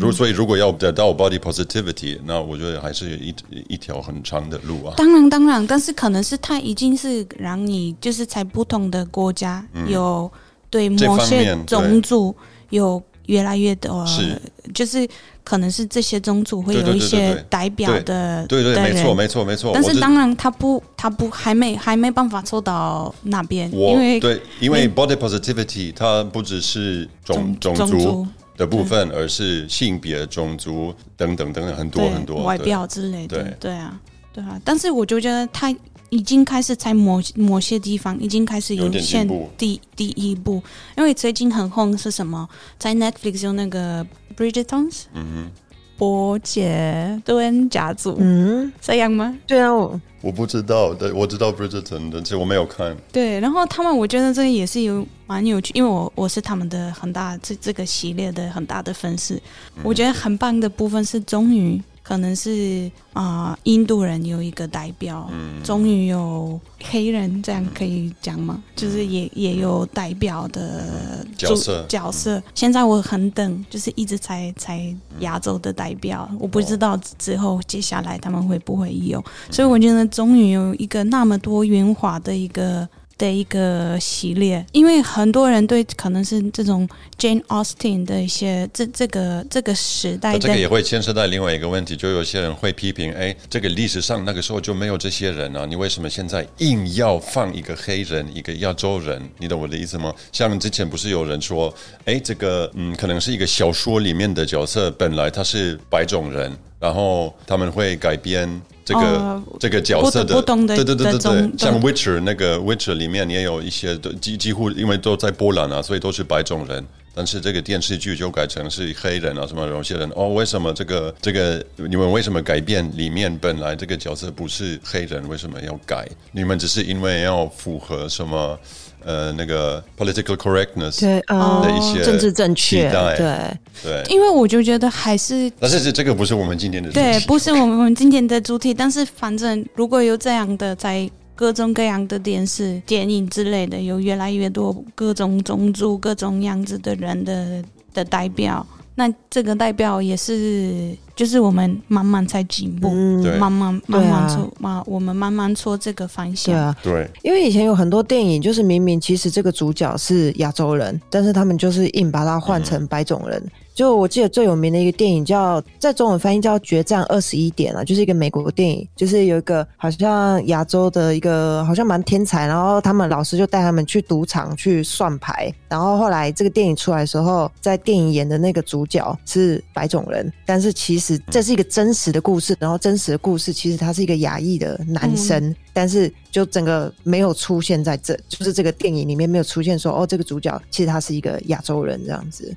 [0.00, 3.34] 如所以如果要得到 body positivity，那我觉得还是一
[3.68, 4.94] 一条很长的路啊。
[4.96, 10.30] 当然当然，但是可能是他已经是让你就是在不同的国家有
[10.70, 12.34] 对某些种族
[12.70, 14.40] 有越来越多，是。
[14.74, 15.08] 就是
[15.42, 19.70] 可能是这些种族会有一些代表的对对，的没错没错没错。
[19.72, 28.26] 但是当然，他不，他不还没还没办法做到那边，因为对，因为 body positivity 它不只是种种族
[28.58, 33.56] 的部分，而是性别、种族等等等等很多很多外表之类的，对。
[33.60, 33.98] 对啊，
[34.34, 34.60] 对啊。
[34.62, 35.74] 但是我就觉得他
[36.10, 40.62] 已经开始在某某些地方已经开始有点现第第一步，
[40.96, 42.48] 因为最近很红是什么？
[42.78, 44.04] 在 Netflix 有那个
[44.36, 45.50] Bridgertons，嗯
[45.98, 49.36] 伯杰顿家族，嗯，这样吗？
[49.46, 52.96] 对啊，我，我不知道，对，我知道 Bridgerton，但是我没有看。
[53.10, 59.42] 对，然后他们我觉得这个也是有蛮有趣，因为我我是他们的很大这这个系列的很大的粉丝，
[59.82, 65.30] 我觉得很棒的部分是终于可能是啊、印度人有一个代表，
[65.62, 68.62] 终于有黑人这样可以讲吗？
[68.74, 72.42] 就是也也有代表的主角色角色。
[72.54, 79.22] 现在我很等，就是一直才才亚洲的代表，我不知道之后接下来他们会不会有。
[79.50, 99.20] 所以我觉得终于有一个那么多元化的一个的一个系列，因为很多人对可能是这种 Jane Austen 的一些这这个这个时代这个也会牵涉到另外一个问题，就有些人会批评，哎，这个历史上那个时候就没有这些人啊，你为什么现在硬要放一个黑人，一个亚洲人？
[99.38, 100.14] 你懂我的意思吗？
[100.32, 108.60] 像之前不是有人说，哎，这个嗯，可能是一个小说里面的角色，本来他是白种人，然后他们会改编。
[108.84, 116.82] 这个、哦这个角色的对对对对对，像 Witcher 那个 Witcher 里面也有一些都几几乎因为都在波兰啊，所以都是白种人。
[117.18, 126.06] 但是这个电视剧就改成是黑人啊，什么有些人哦，为什么这个这个你们为什么改变里面本来这个角色不是黑人，为什么要改？
[126.30, 128.56] 你们只是因为要符合什么
[129.04, 147.62] 呃那个 political correctness 对呃的一些政治正确，对，对，因为我就觉得还是但是这这个不是我们今天的主对，不是我们我们今天的主题，但是反正如果有这样的在各种各样的电视、电影之类的，有越来越多各种种族、各种样子的人的
[147.94, 156.58] 的代表，那这个代表也是就是我们慢慢在进步，嗯慢慢慢慢做嘛，我们慢慢做这个方对向。
[156.58, 157.08] 啊，对。
[157.22, 163.40] 因为以前有很多电影，就是明明其实这个主角是亚洲人，但是他们就是硬把他换成白种人。
[163.78, 192.52] 就我记得最有名的一个电影叫，在中文翻译叫《决战二十一点》啊，就是一个美国电影，就是有一个好像亚洲的一个好像蛮天才，然后他们老师就带他们去赌场去算牌，然后后来这个电影出来的时候，在电影演的那个主角是白种人，但是其实这是一个真实的故事，然后真实的故事其实他是一个亚裔的男生，但是就整个没有出现在这，就是这个电影里面没有出现说哦，这个主角其实他是一个亚洲人这样子，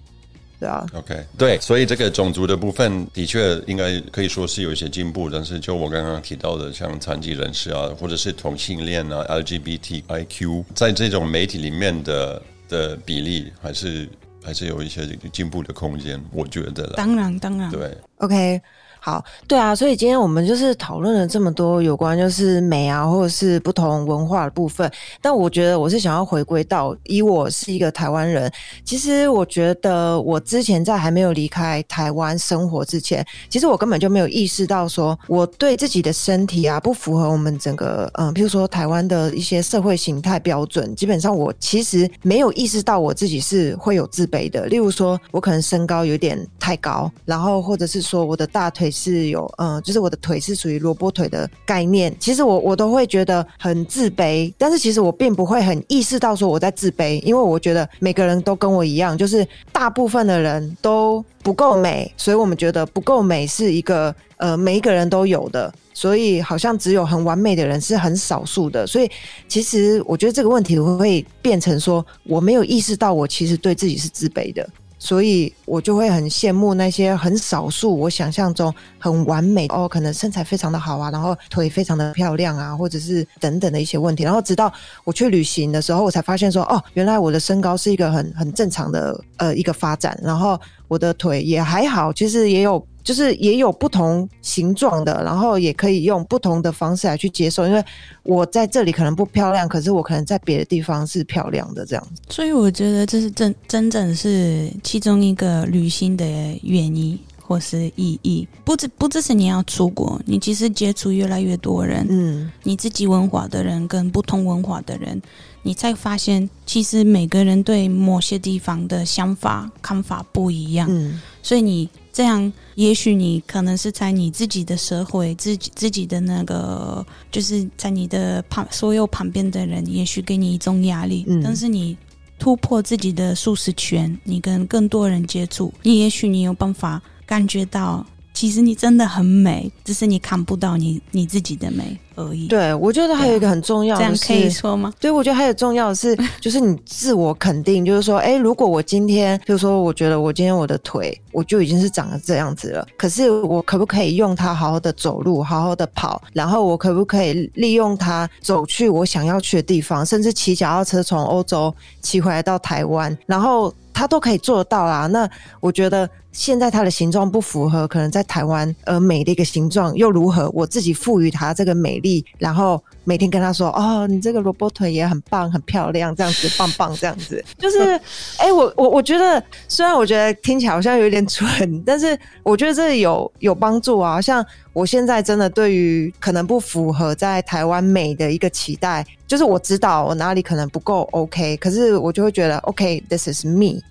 [0.61, 14.07] 对啊，OK，对，所以这个种族的部分的确应该可以说是有一些进步，但是就我刚刚提到的，像残疾人士啊，或者是同性恋啊、LGBTIQ，在这种媒体里面的的比例，还是
[14.43, 16.93] 还是有一些进步的空间，我觉得啦。
[16.95, 18.61] 当然，当然，对，OK，
[19.03, 24.89] 好，对啊，所以今天我们就是讨论了这么多有关就是美啊，或者是不同文化的部分。
[25.19, 28.51] 但我觉得我是想要回归到，以我是一个台湾人，
[28.85, 44.67] 其实我觉得我之前在还没有离开台湾生活之前，其实我根本就没有意识到说我对自己的身体啊不符合我们整个嗯，譬如说台湾的一些社会形态标准，基本上我其实没有意识到我自己是会有自卑的。
[44.67, 69.09] 例如说，我可能身高有点太高，然后或者是说我的大腿是有嗯，就是我的腿是属于萝卜腿的概念，其实我我都会觉得很自卑，但是其实我并不会很意识到说我在自卑，因为我觉得每个人都跟我一样，就是大部分的人都不够美，所以我们觉得不够美是一个呃每一个人都有的，所以好像只有很完美的人是很少数的，所以
[69.47, 74.67] 其实我觉得这个问题会变成说我没有意识到我其实对自己是自卑的。
[75.03, 84.23] 所以我就会很羡慕那些很少数我想象中很完美哦，可能身材非常的好啊，然后腿非常的漂亮啊，或者是等等的一些问题。
[84.23, 84.71] 然后直到
[85.03, 92.85] 我去旅行的时候，我才发现说，哦，原来我的身高是一个很很正常的呃一个发展，然后我的腿也还好，其实也有。
[93.03, 97.65] 就是也有不同形状的，然后也可以用不同的方式来去接受。
[97.65, 97.83] 因为
[98.23, 102.21] 我在这里可能不漂亮，可是我可能在别的地方是漂亮的这样子。
[102.29, 106.25] 所以我觉得这是真真正是其中一个旅行的
[106.61, 108.47] 原因或是意义。
[108.63, 115.19] 不只不只是你要出国，你其实接触越来越多人，嗯，你自己文化的人跟不同文化的人，
[115.63, 120.87] 你才发现其实每个人对某些地方的想法看法不一样。
[120.91, 121.89] 嗯，所以你。
[122.13, 131.25] 这样，也许你可能是在你自己的社会、自己自己的那个，就是在你的旁所有旁边的人，也许给你一种压力。
[131.27, 131.97] 嗯，但是你
[132.37, 138.05] 突破自己的舒适圈，你跟更多人接触，你也许你有办法感觉到。
[138.41, 142.47] 其实你真的很美，只是你看不到你你自己的美而已。
[142.47, 144.91] 对，我觉得还有一个很重要的，这样可以说吗？
[144.99, 161.71] 对，我觉得还有重要的是， 就是你自我肯定，就是说，哎，如果我今天，比如说，我觉得我今天我的腿，我就已经是长得这样子了，可是我可不可以用它好好的走路，好好的跑，然后我可不可以利用它走去我想要去的地方，甚至骑脚踏车从欧洲
[162.01, 163.71] 骑回来到台湾，然后。
[163.93, 165.05] 他都可以做得到啦。
[165.07, 165.29] 那
[165.59, 170.49] 我觉得现在它的形状不符合，可能在台湾呃美的一个形状又如何？
[170.51, 177.43] 我自己赋予它这个美丽，然后每天跟他说：“哦，你这个萝卜腿也很棒，很漂亮，这样子棒棒，这样子。
[177.59, 177.99] ”就是，
[178.37, 184.21] 哎，我我我觉得，虽然我觉得听起来好像有点蠢，但是我觉得这有有帮助啊。
[184.21, 193.81] 像我现在真的对于可能不符合在台湾美的一个期待，就是我知道我哪里可能不够 OK，可是我就会觉得 OK，this is me。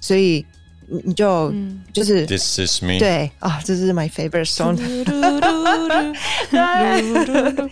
[0.00, 0.46] 所以
[0.90, 1.52] 你你就
[1.92, 4.76] 就是 This is me 对啊，这是 my favorite song。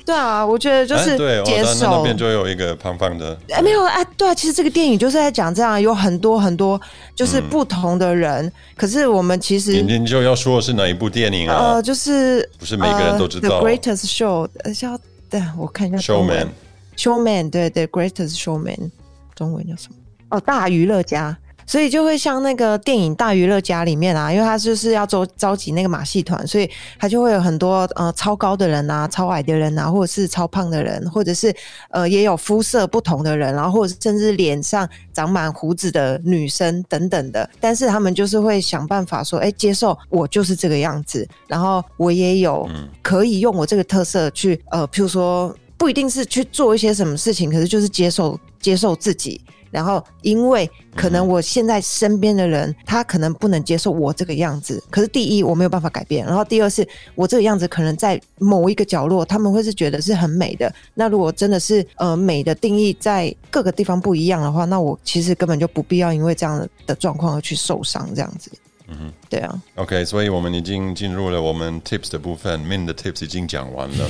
[0.04, 3.38] 对啊，我觉得就是接受那边就有一个胖胖的。
[3.50, 6.80] 哎，没有啊，对啊，其实这个电影就是在讲这样，有很多很多
[7.14, 8.52] 就是不同的人。
[8.76, 11.74] 可是我们其实你就要说的是哪一部电影啊？
[11.74, 14.46] 呃，就是不是每个人都知道 The Greatest Show。
[14.64, 14.98] 呃，叫
[15.30, 18.90] 对，我看一下 Showman，Showman，对对，Greatest Showman，
[19.34, 19.96] 中文叫什么？
[20.28, 21.36] 哦，大娱乐家。
[21.66, 31.54] 所以就会像那个电影《大娱乐家》里面啊，因为他就是要招召集那个马戏团，所以他就会有很多呃超高的人啊、超矮的人啊，或者是超胖的人，或者是
[31.90, 37.48] 呃也有肤色不同的人，然后或者甚至脸上长满胡子的女生等等的。
[37.60, 42.68] 但是他们就是会想办法说，哎，接受我就是这个样子，然后我也有
[43.02, 49.40] 可以用我这个特色去呃，譬如说不一定是去做一些什么事情，可是就是接受接受自己。
[49.76, 54.82] 然后，因为可能我现在身边的人，他可能不能接受我这个样子。
[54.88, 60.74] 可是，第一，我没有办法改变；然后，第二，是我这个样子可能在某一个角落，他们会是觉得是很美的。
[60.94, 68.50] 那如果真的是呃美的定义在各个地方不一样的话，那我其实根本就不必要因为这样的状况而去受伤，这样子。
[68.88, 69.62] 嗯哼，对啊。
[69.74, 74.08] OK，所以我们已经进入了我们 Tips 的部分，Min 的 Tips 已经讲完了，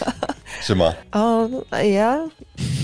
[0.60, 0.92] 是吗？
[1.12, 2.18] 哦，哎呀，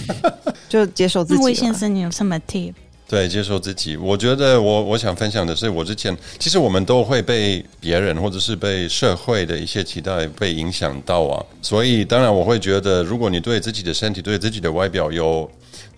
[0.69, 1.43] 就接受自己。
[1.43, 2.75] 魏先生，你有什么 Tip？
[3.09, 3.97] 对，接受自己。
[3.97, 11.45] 我觉得我我想分享的是，我之前其实我们都会被别人或者是被社会的一些期待被影响到啊。
[11.63, 15.49] 所以当然我会觉得，如果你对自己的身体、对自己的外表有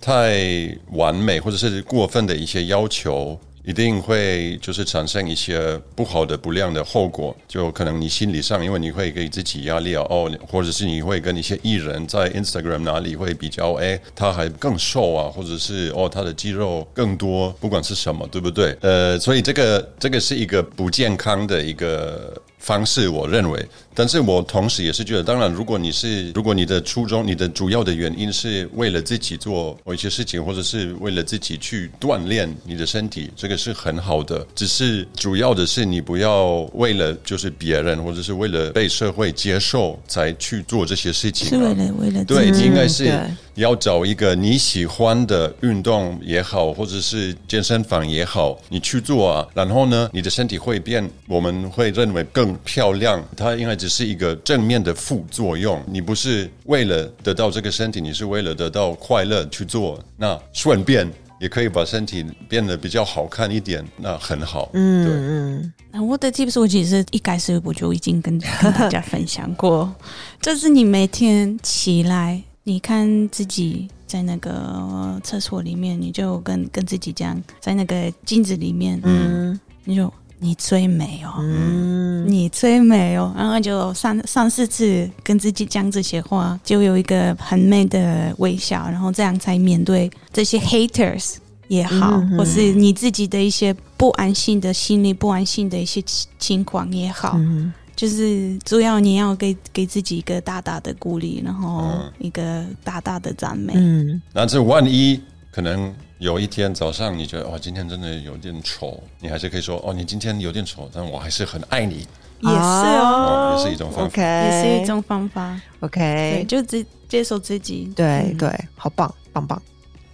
[0.00, 3.38] 太完美或者是过分的一些要求。
[3.68, 18.74] 一定会就是产生一些不好的不良的后果，就可能你心理上，因为你会给自己压力啊，哦，或者是你会跟一些艺人在 Instagram 哪里会比较，哎，他还更瘦啊，或者是哦，他的肌肉更多，不管是什么，对不对？
[18.80, 22.32] 呃，所以这个这个是一个不健康的一个。
[22.60, 23.66] 方式，我认为，
[23.98, 34.46] 但是我同时也是觉得，当然，如果你是，如果你的初衷，你的主要的原因是为了自己做某一些事情，或者是为了自己去锻炼你的身体，这个是很好的。
[34.54, 41.48] 只是主要的是，你不要为了就是别人，或者是为了被社会接受才去做这些事情。
[41.48, 43.12] 是为了为了对，应该是
[43.56, 49.44] 要找一个你喜欢的运动也好，或者是健身房也好，你去做啊。
[49.54, 52.56] 然后呢，你的身体会变，我们会认为更。
[52.64, 55.82] 漂亮，它应该只是一个正面的副作用。
[55.86, 59.98] 你不是为了得到这个身体，你是为了得到快乐去做。
[60.16, 61.10] 那顺便
[61.40, 64.68] 也可以把身体变得比较好看一点，那很好。
[64.74, 65.72] 嗯嗯。
[65.90, 69.92] 那我的 tips 我其实一开始我就已经跟跟大家分享过，
[70.40, 72.42] 就是你每天起来。
[72.64, 91.36] 你看自己在那个厕所里面，你就跟跟自己讲，在那个镜子里面，嗯你就你最美哦，嗯，你最美哦，然后就三三四次跟自己讲这些话，就有一个很美的微笑，然后这样才面对这些 haters
[91.66, 97.72] 也好，或是你自己的一些不安心的心理、不安心的一些情情况也好，嗯。
[97.96, 102.12] 就是主要你要给给自己一个大大的鼓励，然后嗯。
[102.20, 103.72] 一个大大的赞美。
[103.74, 104.22] 嗯。
[104.32, 105.20] 但是万一
[105.50, 112.06] 可能有一天早上你觉得哦，今天真的有点丑，你还是可以说哦，你今天有点丑，但我还是很爱你。
[112.40, 115.60] 也是哦，哦也是一种方法 OK，也是一种方法。
[115.80, 117.86] OK，就接接受自己。
[117.88, 119.60] 嗯对对，好棒，棒棒，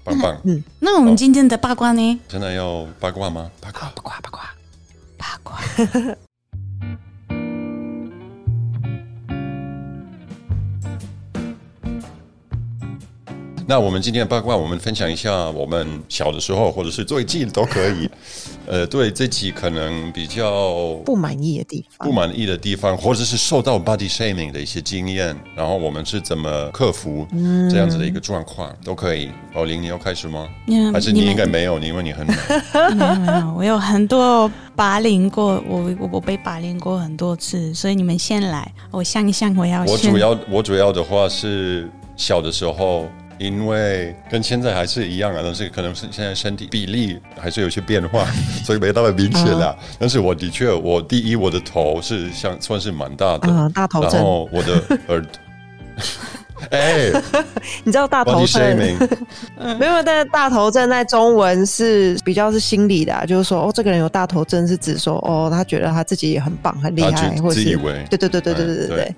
[0.05, 0.41] 棒棒！
[0.45, 2.21] 嗯那我们今天的八卦呢？
[2.29, 3.51] 真的要八卦吗？
[3.61, 3.93] 八卦。
[3.95, 4.51] 八卦八卦。
[5.19, 5.59] 八卦。
[13.67, 18.11] 那我们今天的八卦，我们分享一下我们小的时候，或者是最近都可以，
[18.67, 22.15] 呃，对自己可能比较不满意的地方不。
[22.15, 27.27] 满意的地方，或者是受到 body shaming 的一些经验，然后我们是怎么克服
[27.71, 29.31] 这样子的一个状况，都可以。
[29.53, 30.47] 宝玲，你要开始吗？
[30.67, 32.35] 嗯还是你们应该没有，因为你很美。
[32.95, 43.07] 没有没有，我有很多霸凌过，我我我被霸凌过很多次，所以你们先来，我想一想，我要先我主要我主要的话是小的时候，
[43.39, 48.27] 因为跟现在还是一样啊，但是可能是现在身体比例还是有些变化，
[48.65, 49.75] 所以没那么明显啦。
[49.99, 54.13] 但是我的确，我第一我的头是像算是蛮大的，嗯大头症。
[54.13, 55.25] 然后我的 耳。
[56.71, 57.11] 哎。
[57.85, 58.77] 你知道大头症？
[59.79, 60.03] 没有？
[60.03, 68.07] 但是大头症在中文是比较是心理的、啊，就是说哦，这个人有大头症是指说哦，他觉得他自己也很棒、很厉害，或者是自以为。
[68.11, 69.15] 对对对对对对对嗯对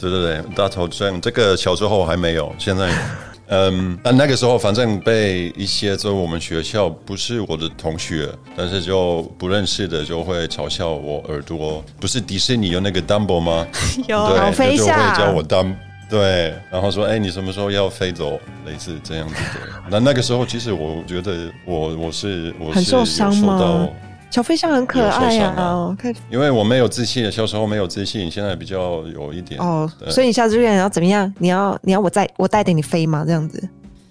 [0.00, 0.10] 对。
[0.10, 2.90] 对对对，大头症这个小时候还没有，现在，
[3.48, 13.66] 嗯，但那个时候反正被一些在我们学校不是我的同学，但是就不认识的就会嘲笑我耳朵，不是迪士尼有那个 Dumbo 吗？
[14.08, 15.74] 有 对，就就会叫我 Dum。
[16.08, 18.38] 对，然后说，哎，你什么时候要飞走？
[18.64, 19.60] 类似这样子的。
[19.90, 23.88] 那那个时候，其实我觉得我我是我是有受伤吗
[24.30, 31.32] 小飞象很可爱呀、啊啊，看因为我没有自信，小时候没有自信，现在比较有一点哦，所以你下次就要怎么样？
[31.38, 33.24] 你要你要我带我带着你飞吗？
[33.26, 33.58] 这样子，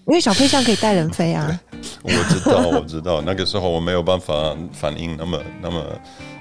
[0.07, 1.59] 因为小飞象可以带人飞啊。
[2.01, 5.83] 我知道，我知道，那个时候我没有办法反应那么、那么、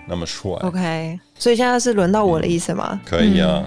[0.09, 0.51] 那么帅。
[0.63, 2.99] OK，所以现在是轮到我的意思吗？
[3.05, 3.63] 可以啊，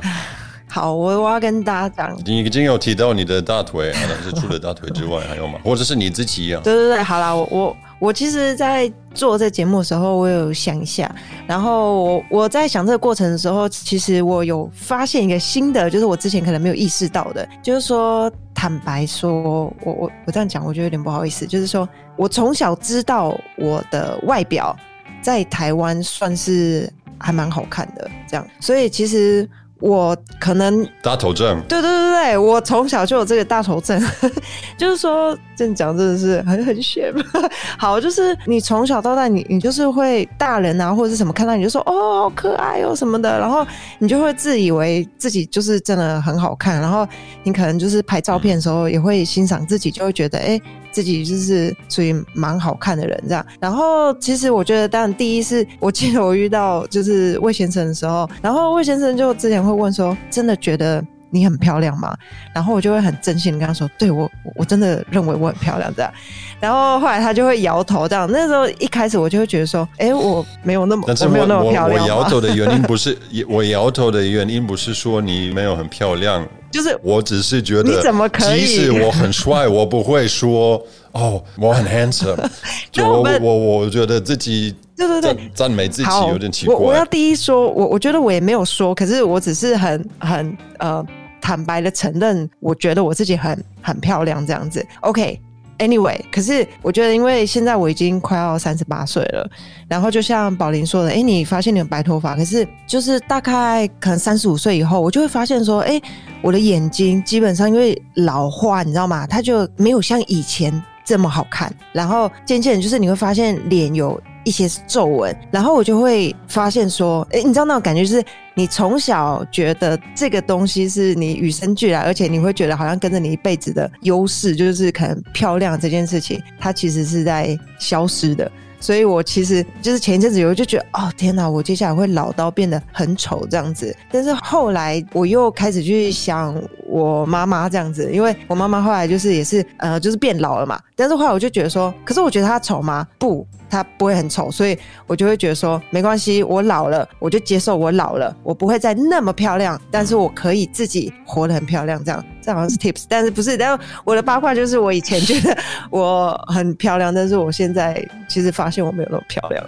[0.68, 5.60] 好，我我要跟大家讲，你已经有提到你的大腿，啊但是除了大腿之外还有吗？
[5.64, 6.62] 或者是你自己啊？
[6.64, 11.14] 对对对，好啦，我我我其实，在做这节目的时候，我有想一下，
[11.48, 19.42] 然后我我在想这个过程的时候，其实我有发现一个新的，就是我之前可能没有意识到的，就是说，坦白说，
[19.84, 24.76] 我我我这样讲，我觉得有点不好意思，就是说我从小知道我的外表
[25.22, 34.00] 在台湾算是还蛮好看的，这样，所以其实我可能大头症，对对对对，我从小就有这个大头症，
[34.78, 37.14] 就是说这样真的是很很炫。
[37.78, 43.66] 好，就是你从小到大你，你就是会大人啊或者是什么看到你就说哦好可爱哦什么的，然后
[44.00, 47.08] 你就会自以为自己就是真的很好看，然后
[47.44, 50.60] 你可能就是拍照片的时候也会欣赏自己，就会觉得哎。
[50.90, 62.16] 自己就是属于蛮好看的人这样，然后其实我觉得，当然第一是我记得我遇到就是魏先生的时候，然后魏先生就之前会问说，真的觉得你很漂亮吗？
[62.54, 66.12] 然后我就会很真心的跟他说，对我我我真的认为我很漂亮这样。
[66.60, 68.28] 然后后来他就会摇头这样。
[68.32, 73.18] 那时候一开始我就会觉得说，哎，我没有那么但是我没有那么我我我漂亮吗摇头的原因不是
[73.48, 82.38] 我摇头的原因不是说你没有很漂亮，就是我只是觉得你怎么可以即使我很帅，我不会说哦我很 handsome，
[82.92, 87.06] 就我我我我觉得自己对对对赞赞美自己，有点奇怪我我要。
[87.06, 91.06] 第一说，我我觉得我也没有说，可是我只是很很呃
[91.48, 94.86] 坦白的承认，我觉得我自己很很漂亮这样子。
[95.00, 95.40] OK。
[95.80, 99.48] Anyway，可是我觉得，因为现在我已经快要三十八岁了，
[99.88, 106.02] 然后就像宝林说的，哎，你发现你有白头发，可是就是大概可能三十五岁以后，我就会发现说，哎，
[106.42, 109.28] 我的眼睛基本上因为老化，你知道吗？
[109.28, 110.74] 它就没有像以前
[111.06, 118.24] 这么好看，然后渐渐就是你会发现脸有一些皱纹，然后我就会发现说，哎，你知道那种感觉就是
[118.54, 128.50] 你从小觉得这个东西是你与生俱来，而且你会觉得好像跟着你一辈子的优势，就是可能漂亮这件事情，它其实是在消失的。
[128.80, 133.94] 所以我其实就是前一阵子有就觉得，哦天哪，我接下来会老到变得很丑这样子。
[134.10, 136.56] 但是后来我又开始去想
[136.88, 143.06] 我妈妈这样子，因为我妈妈后来就是也是呃就是变老了嘛，但是后来我就觉得说，可是我觉得她丑吗？
[143.20, 143.46] 不。
[143.70, 153.58] 她不会很丑，所以我就会觉得说没关系，我老了，我就接受我老了，我不会再那么漂亮，但是我可以自己活得很漂亮，这样这好像是 tips，但是不是？
[153.58, 155.58] 但是我的八卦就是我以前觉得
[155.90, 159.64] 我很漂亮，但是我现在其实发现我没有那么漂亮。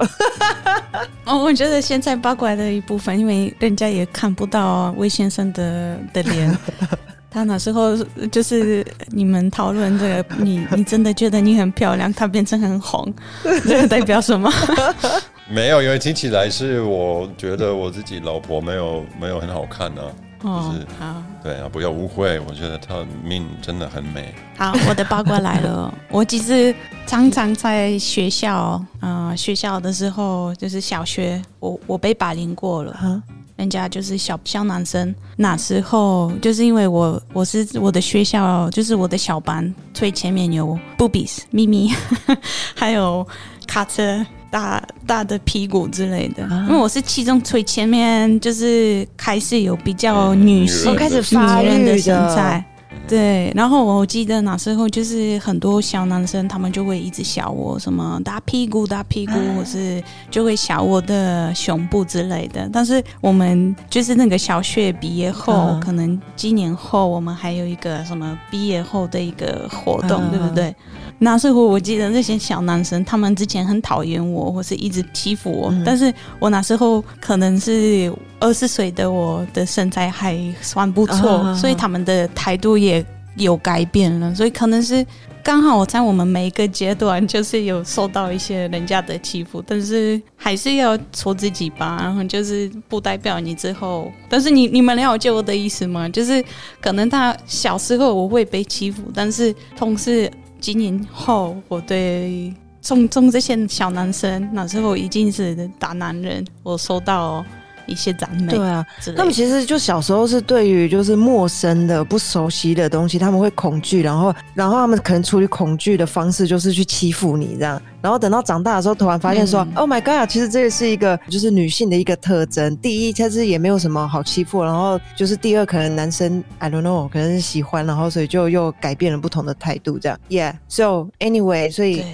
[1.25, 6.57] 哦，我觉得现在八卦的一部分，因为人家也看不到魏先生的的脸。
[7.31, 7.95] 他那时候
[8.31, 13.13] 就是你们讨论这个，你你真的觉得你很漂亮，他变成很红，
[13.43, 14.51] 这个代表什么？
[15.51, 20.01] 没有，因为听起来是我觉得我自己老婆没有没有很好看呢。
[20.41, 24.33] 哦，是好，对啊，不要误会，我觉得她命真的很美。
[24.57, 26.73] 好，我的八卦来了， 我其实
[27.05, 33.21] 常常在学校啊，学校的时候就是小学，我我被霸凌过了。
[33.59, 41.93] 人家就是小小男生，那时候就是因为我我是我的学校，就是我的小班最前面有 boobies 咪咪，
[42.73, 43.27] 还有
[43.67, 52.63] 卡车大大的屁股之类的，因为我是其中最前面，就是开始有比较女性开始发育的身材。
[53.09, 62.69] 对，然后我记得那时候就是很多小男生，他们就会一直笑我什么大屁股、大屁股，或是就会笑我的胸部之类的。
[62.71, 70.75] 但是我们就是那个小学毕业后，可能几年后，我们还有一个什么毕业后的一个活动，对不对？
[71.21, 75.73] 那时候我记得那些小男生，他们之前很讨厌我，或是一直欺负我。
[75.85, 83.05] 但是我那时候可能是二十岁的我的身材还算不错，所以他们的态度也
[83.35, 84.33] 有改变了。
[84.33, 85.05] 所以可能是
[85.43, 91.97] 刚好我在我们每一个阶段，就是有受到一些人家的欺负，但是还是要做自己吧。
[91.99, 96.07] 然后就是不代表你之后，但是你你们了解我的意思吗？
[96.07, 96.41] 就是
[96.79, 100.31] 可能他小时候我会被欺负，但是同时。
[100.59, 107.43] 几年后，我对中中这些小男生那时候已经是大男人，我收到
[107.89, 108.53] 一些赞美。
[108.53, 108.85] 对啊，
[109.17, 117.81] 他们其实就小时候是对于就是陌生的、不熟悉的东西，他们会恐惧，然后然后他们可能处理恐惧的方式就是去欺负你这样。
[118.01, 120.29] 然后等到长大的时候，突然发现说：“Oh my god！
[120.29, 122.75] 其实这个是一个就是女性的一个特征。
[122.77, 124.63] 第一，其实也没有什么好欺负。
[124.63, 129.99] 然后就是第二，可能男生 I don't know，可能是喜欢，然后所以就又改变了不同的态度。
[129.99, 132.05] 这样，Yeah，So anyway，所以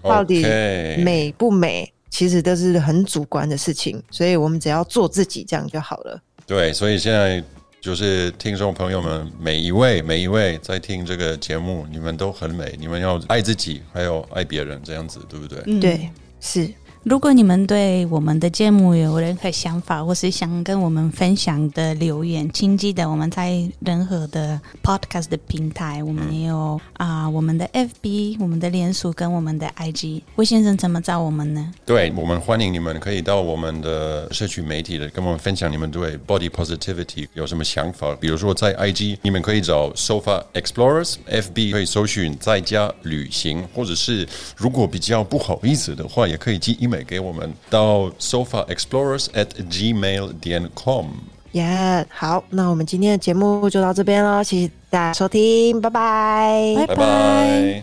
[0.00, 0.42] 到底
[1.02, 4.00] 美不美，其实都是很主观的事情。
[4.08, 6.22] 所以我们只要做自己，这样就好了。
[6.46, 7.42] 对，所以现在。
[7.82, 15.80] 就是听众朋友们，每一位每一位在听这个节目，你们都很美，你们要爱自己，还有爱别人，这样子对不对？
[15.80, 16.08] 对，
[16.40, 16.72] 是。
[17.04, 30.22] 如果你们对我们的节目有任何想法，或是想跟我们分享的留言，请记得我们在任何的 podcast 的平台，我们也有啊，我们的 FB、我们的脸书跟我们的 IG。
[30.36, 31.72] 魏先生怎么找我们呢？
[31.84, 38.14] 对我们欢迎你们可以到我们的社区媒体的，跟我们分享你们对 body positivity 有什么想法。
[38.20, 44.24] 比如说在 IG，你们可以找 Sofa Explorers；FB 可以搜寻在家旅行，或者是
[44.56, 46.91] 如果比较不好意思的话，也可以寄 email。
[47.06, 51.06] 给我们到 sofa explorers at gmail 点 com。
[51.52, 57.82] 耶，好，那我们今天的节目就到这边喽，谢谢大家收听，拜拜，拜拜。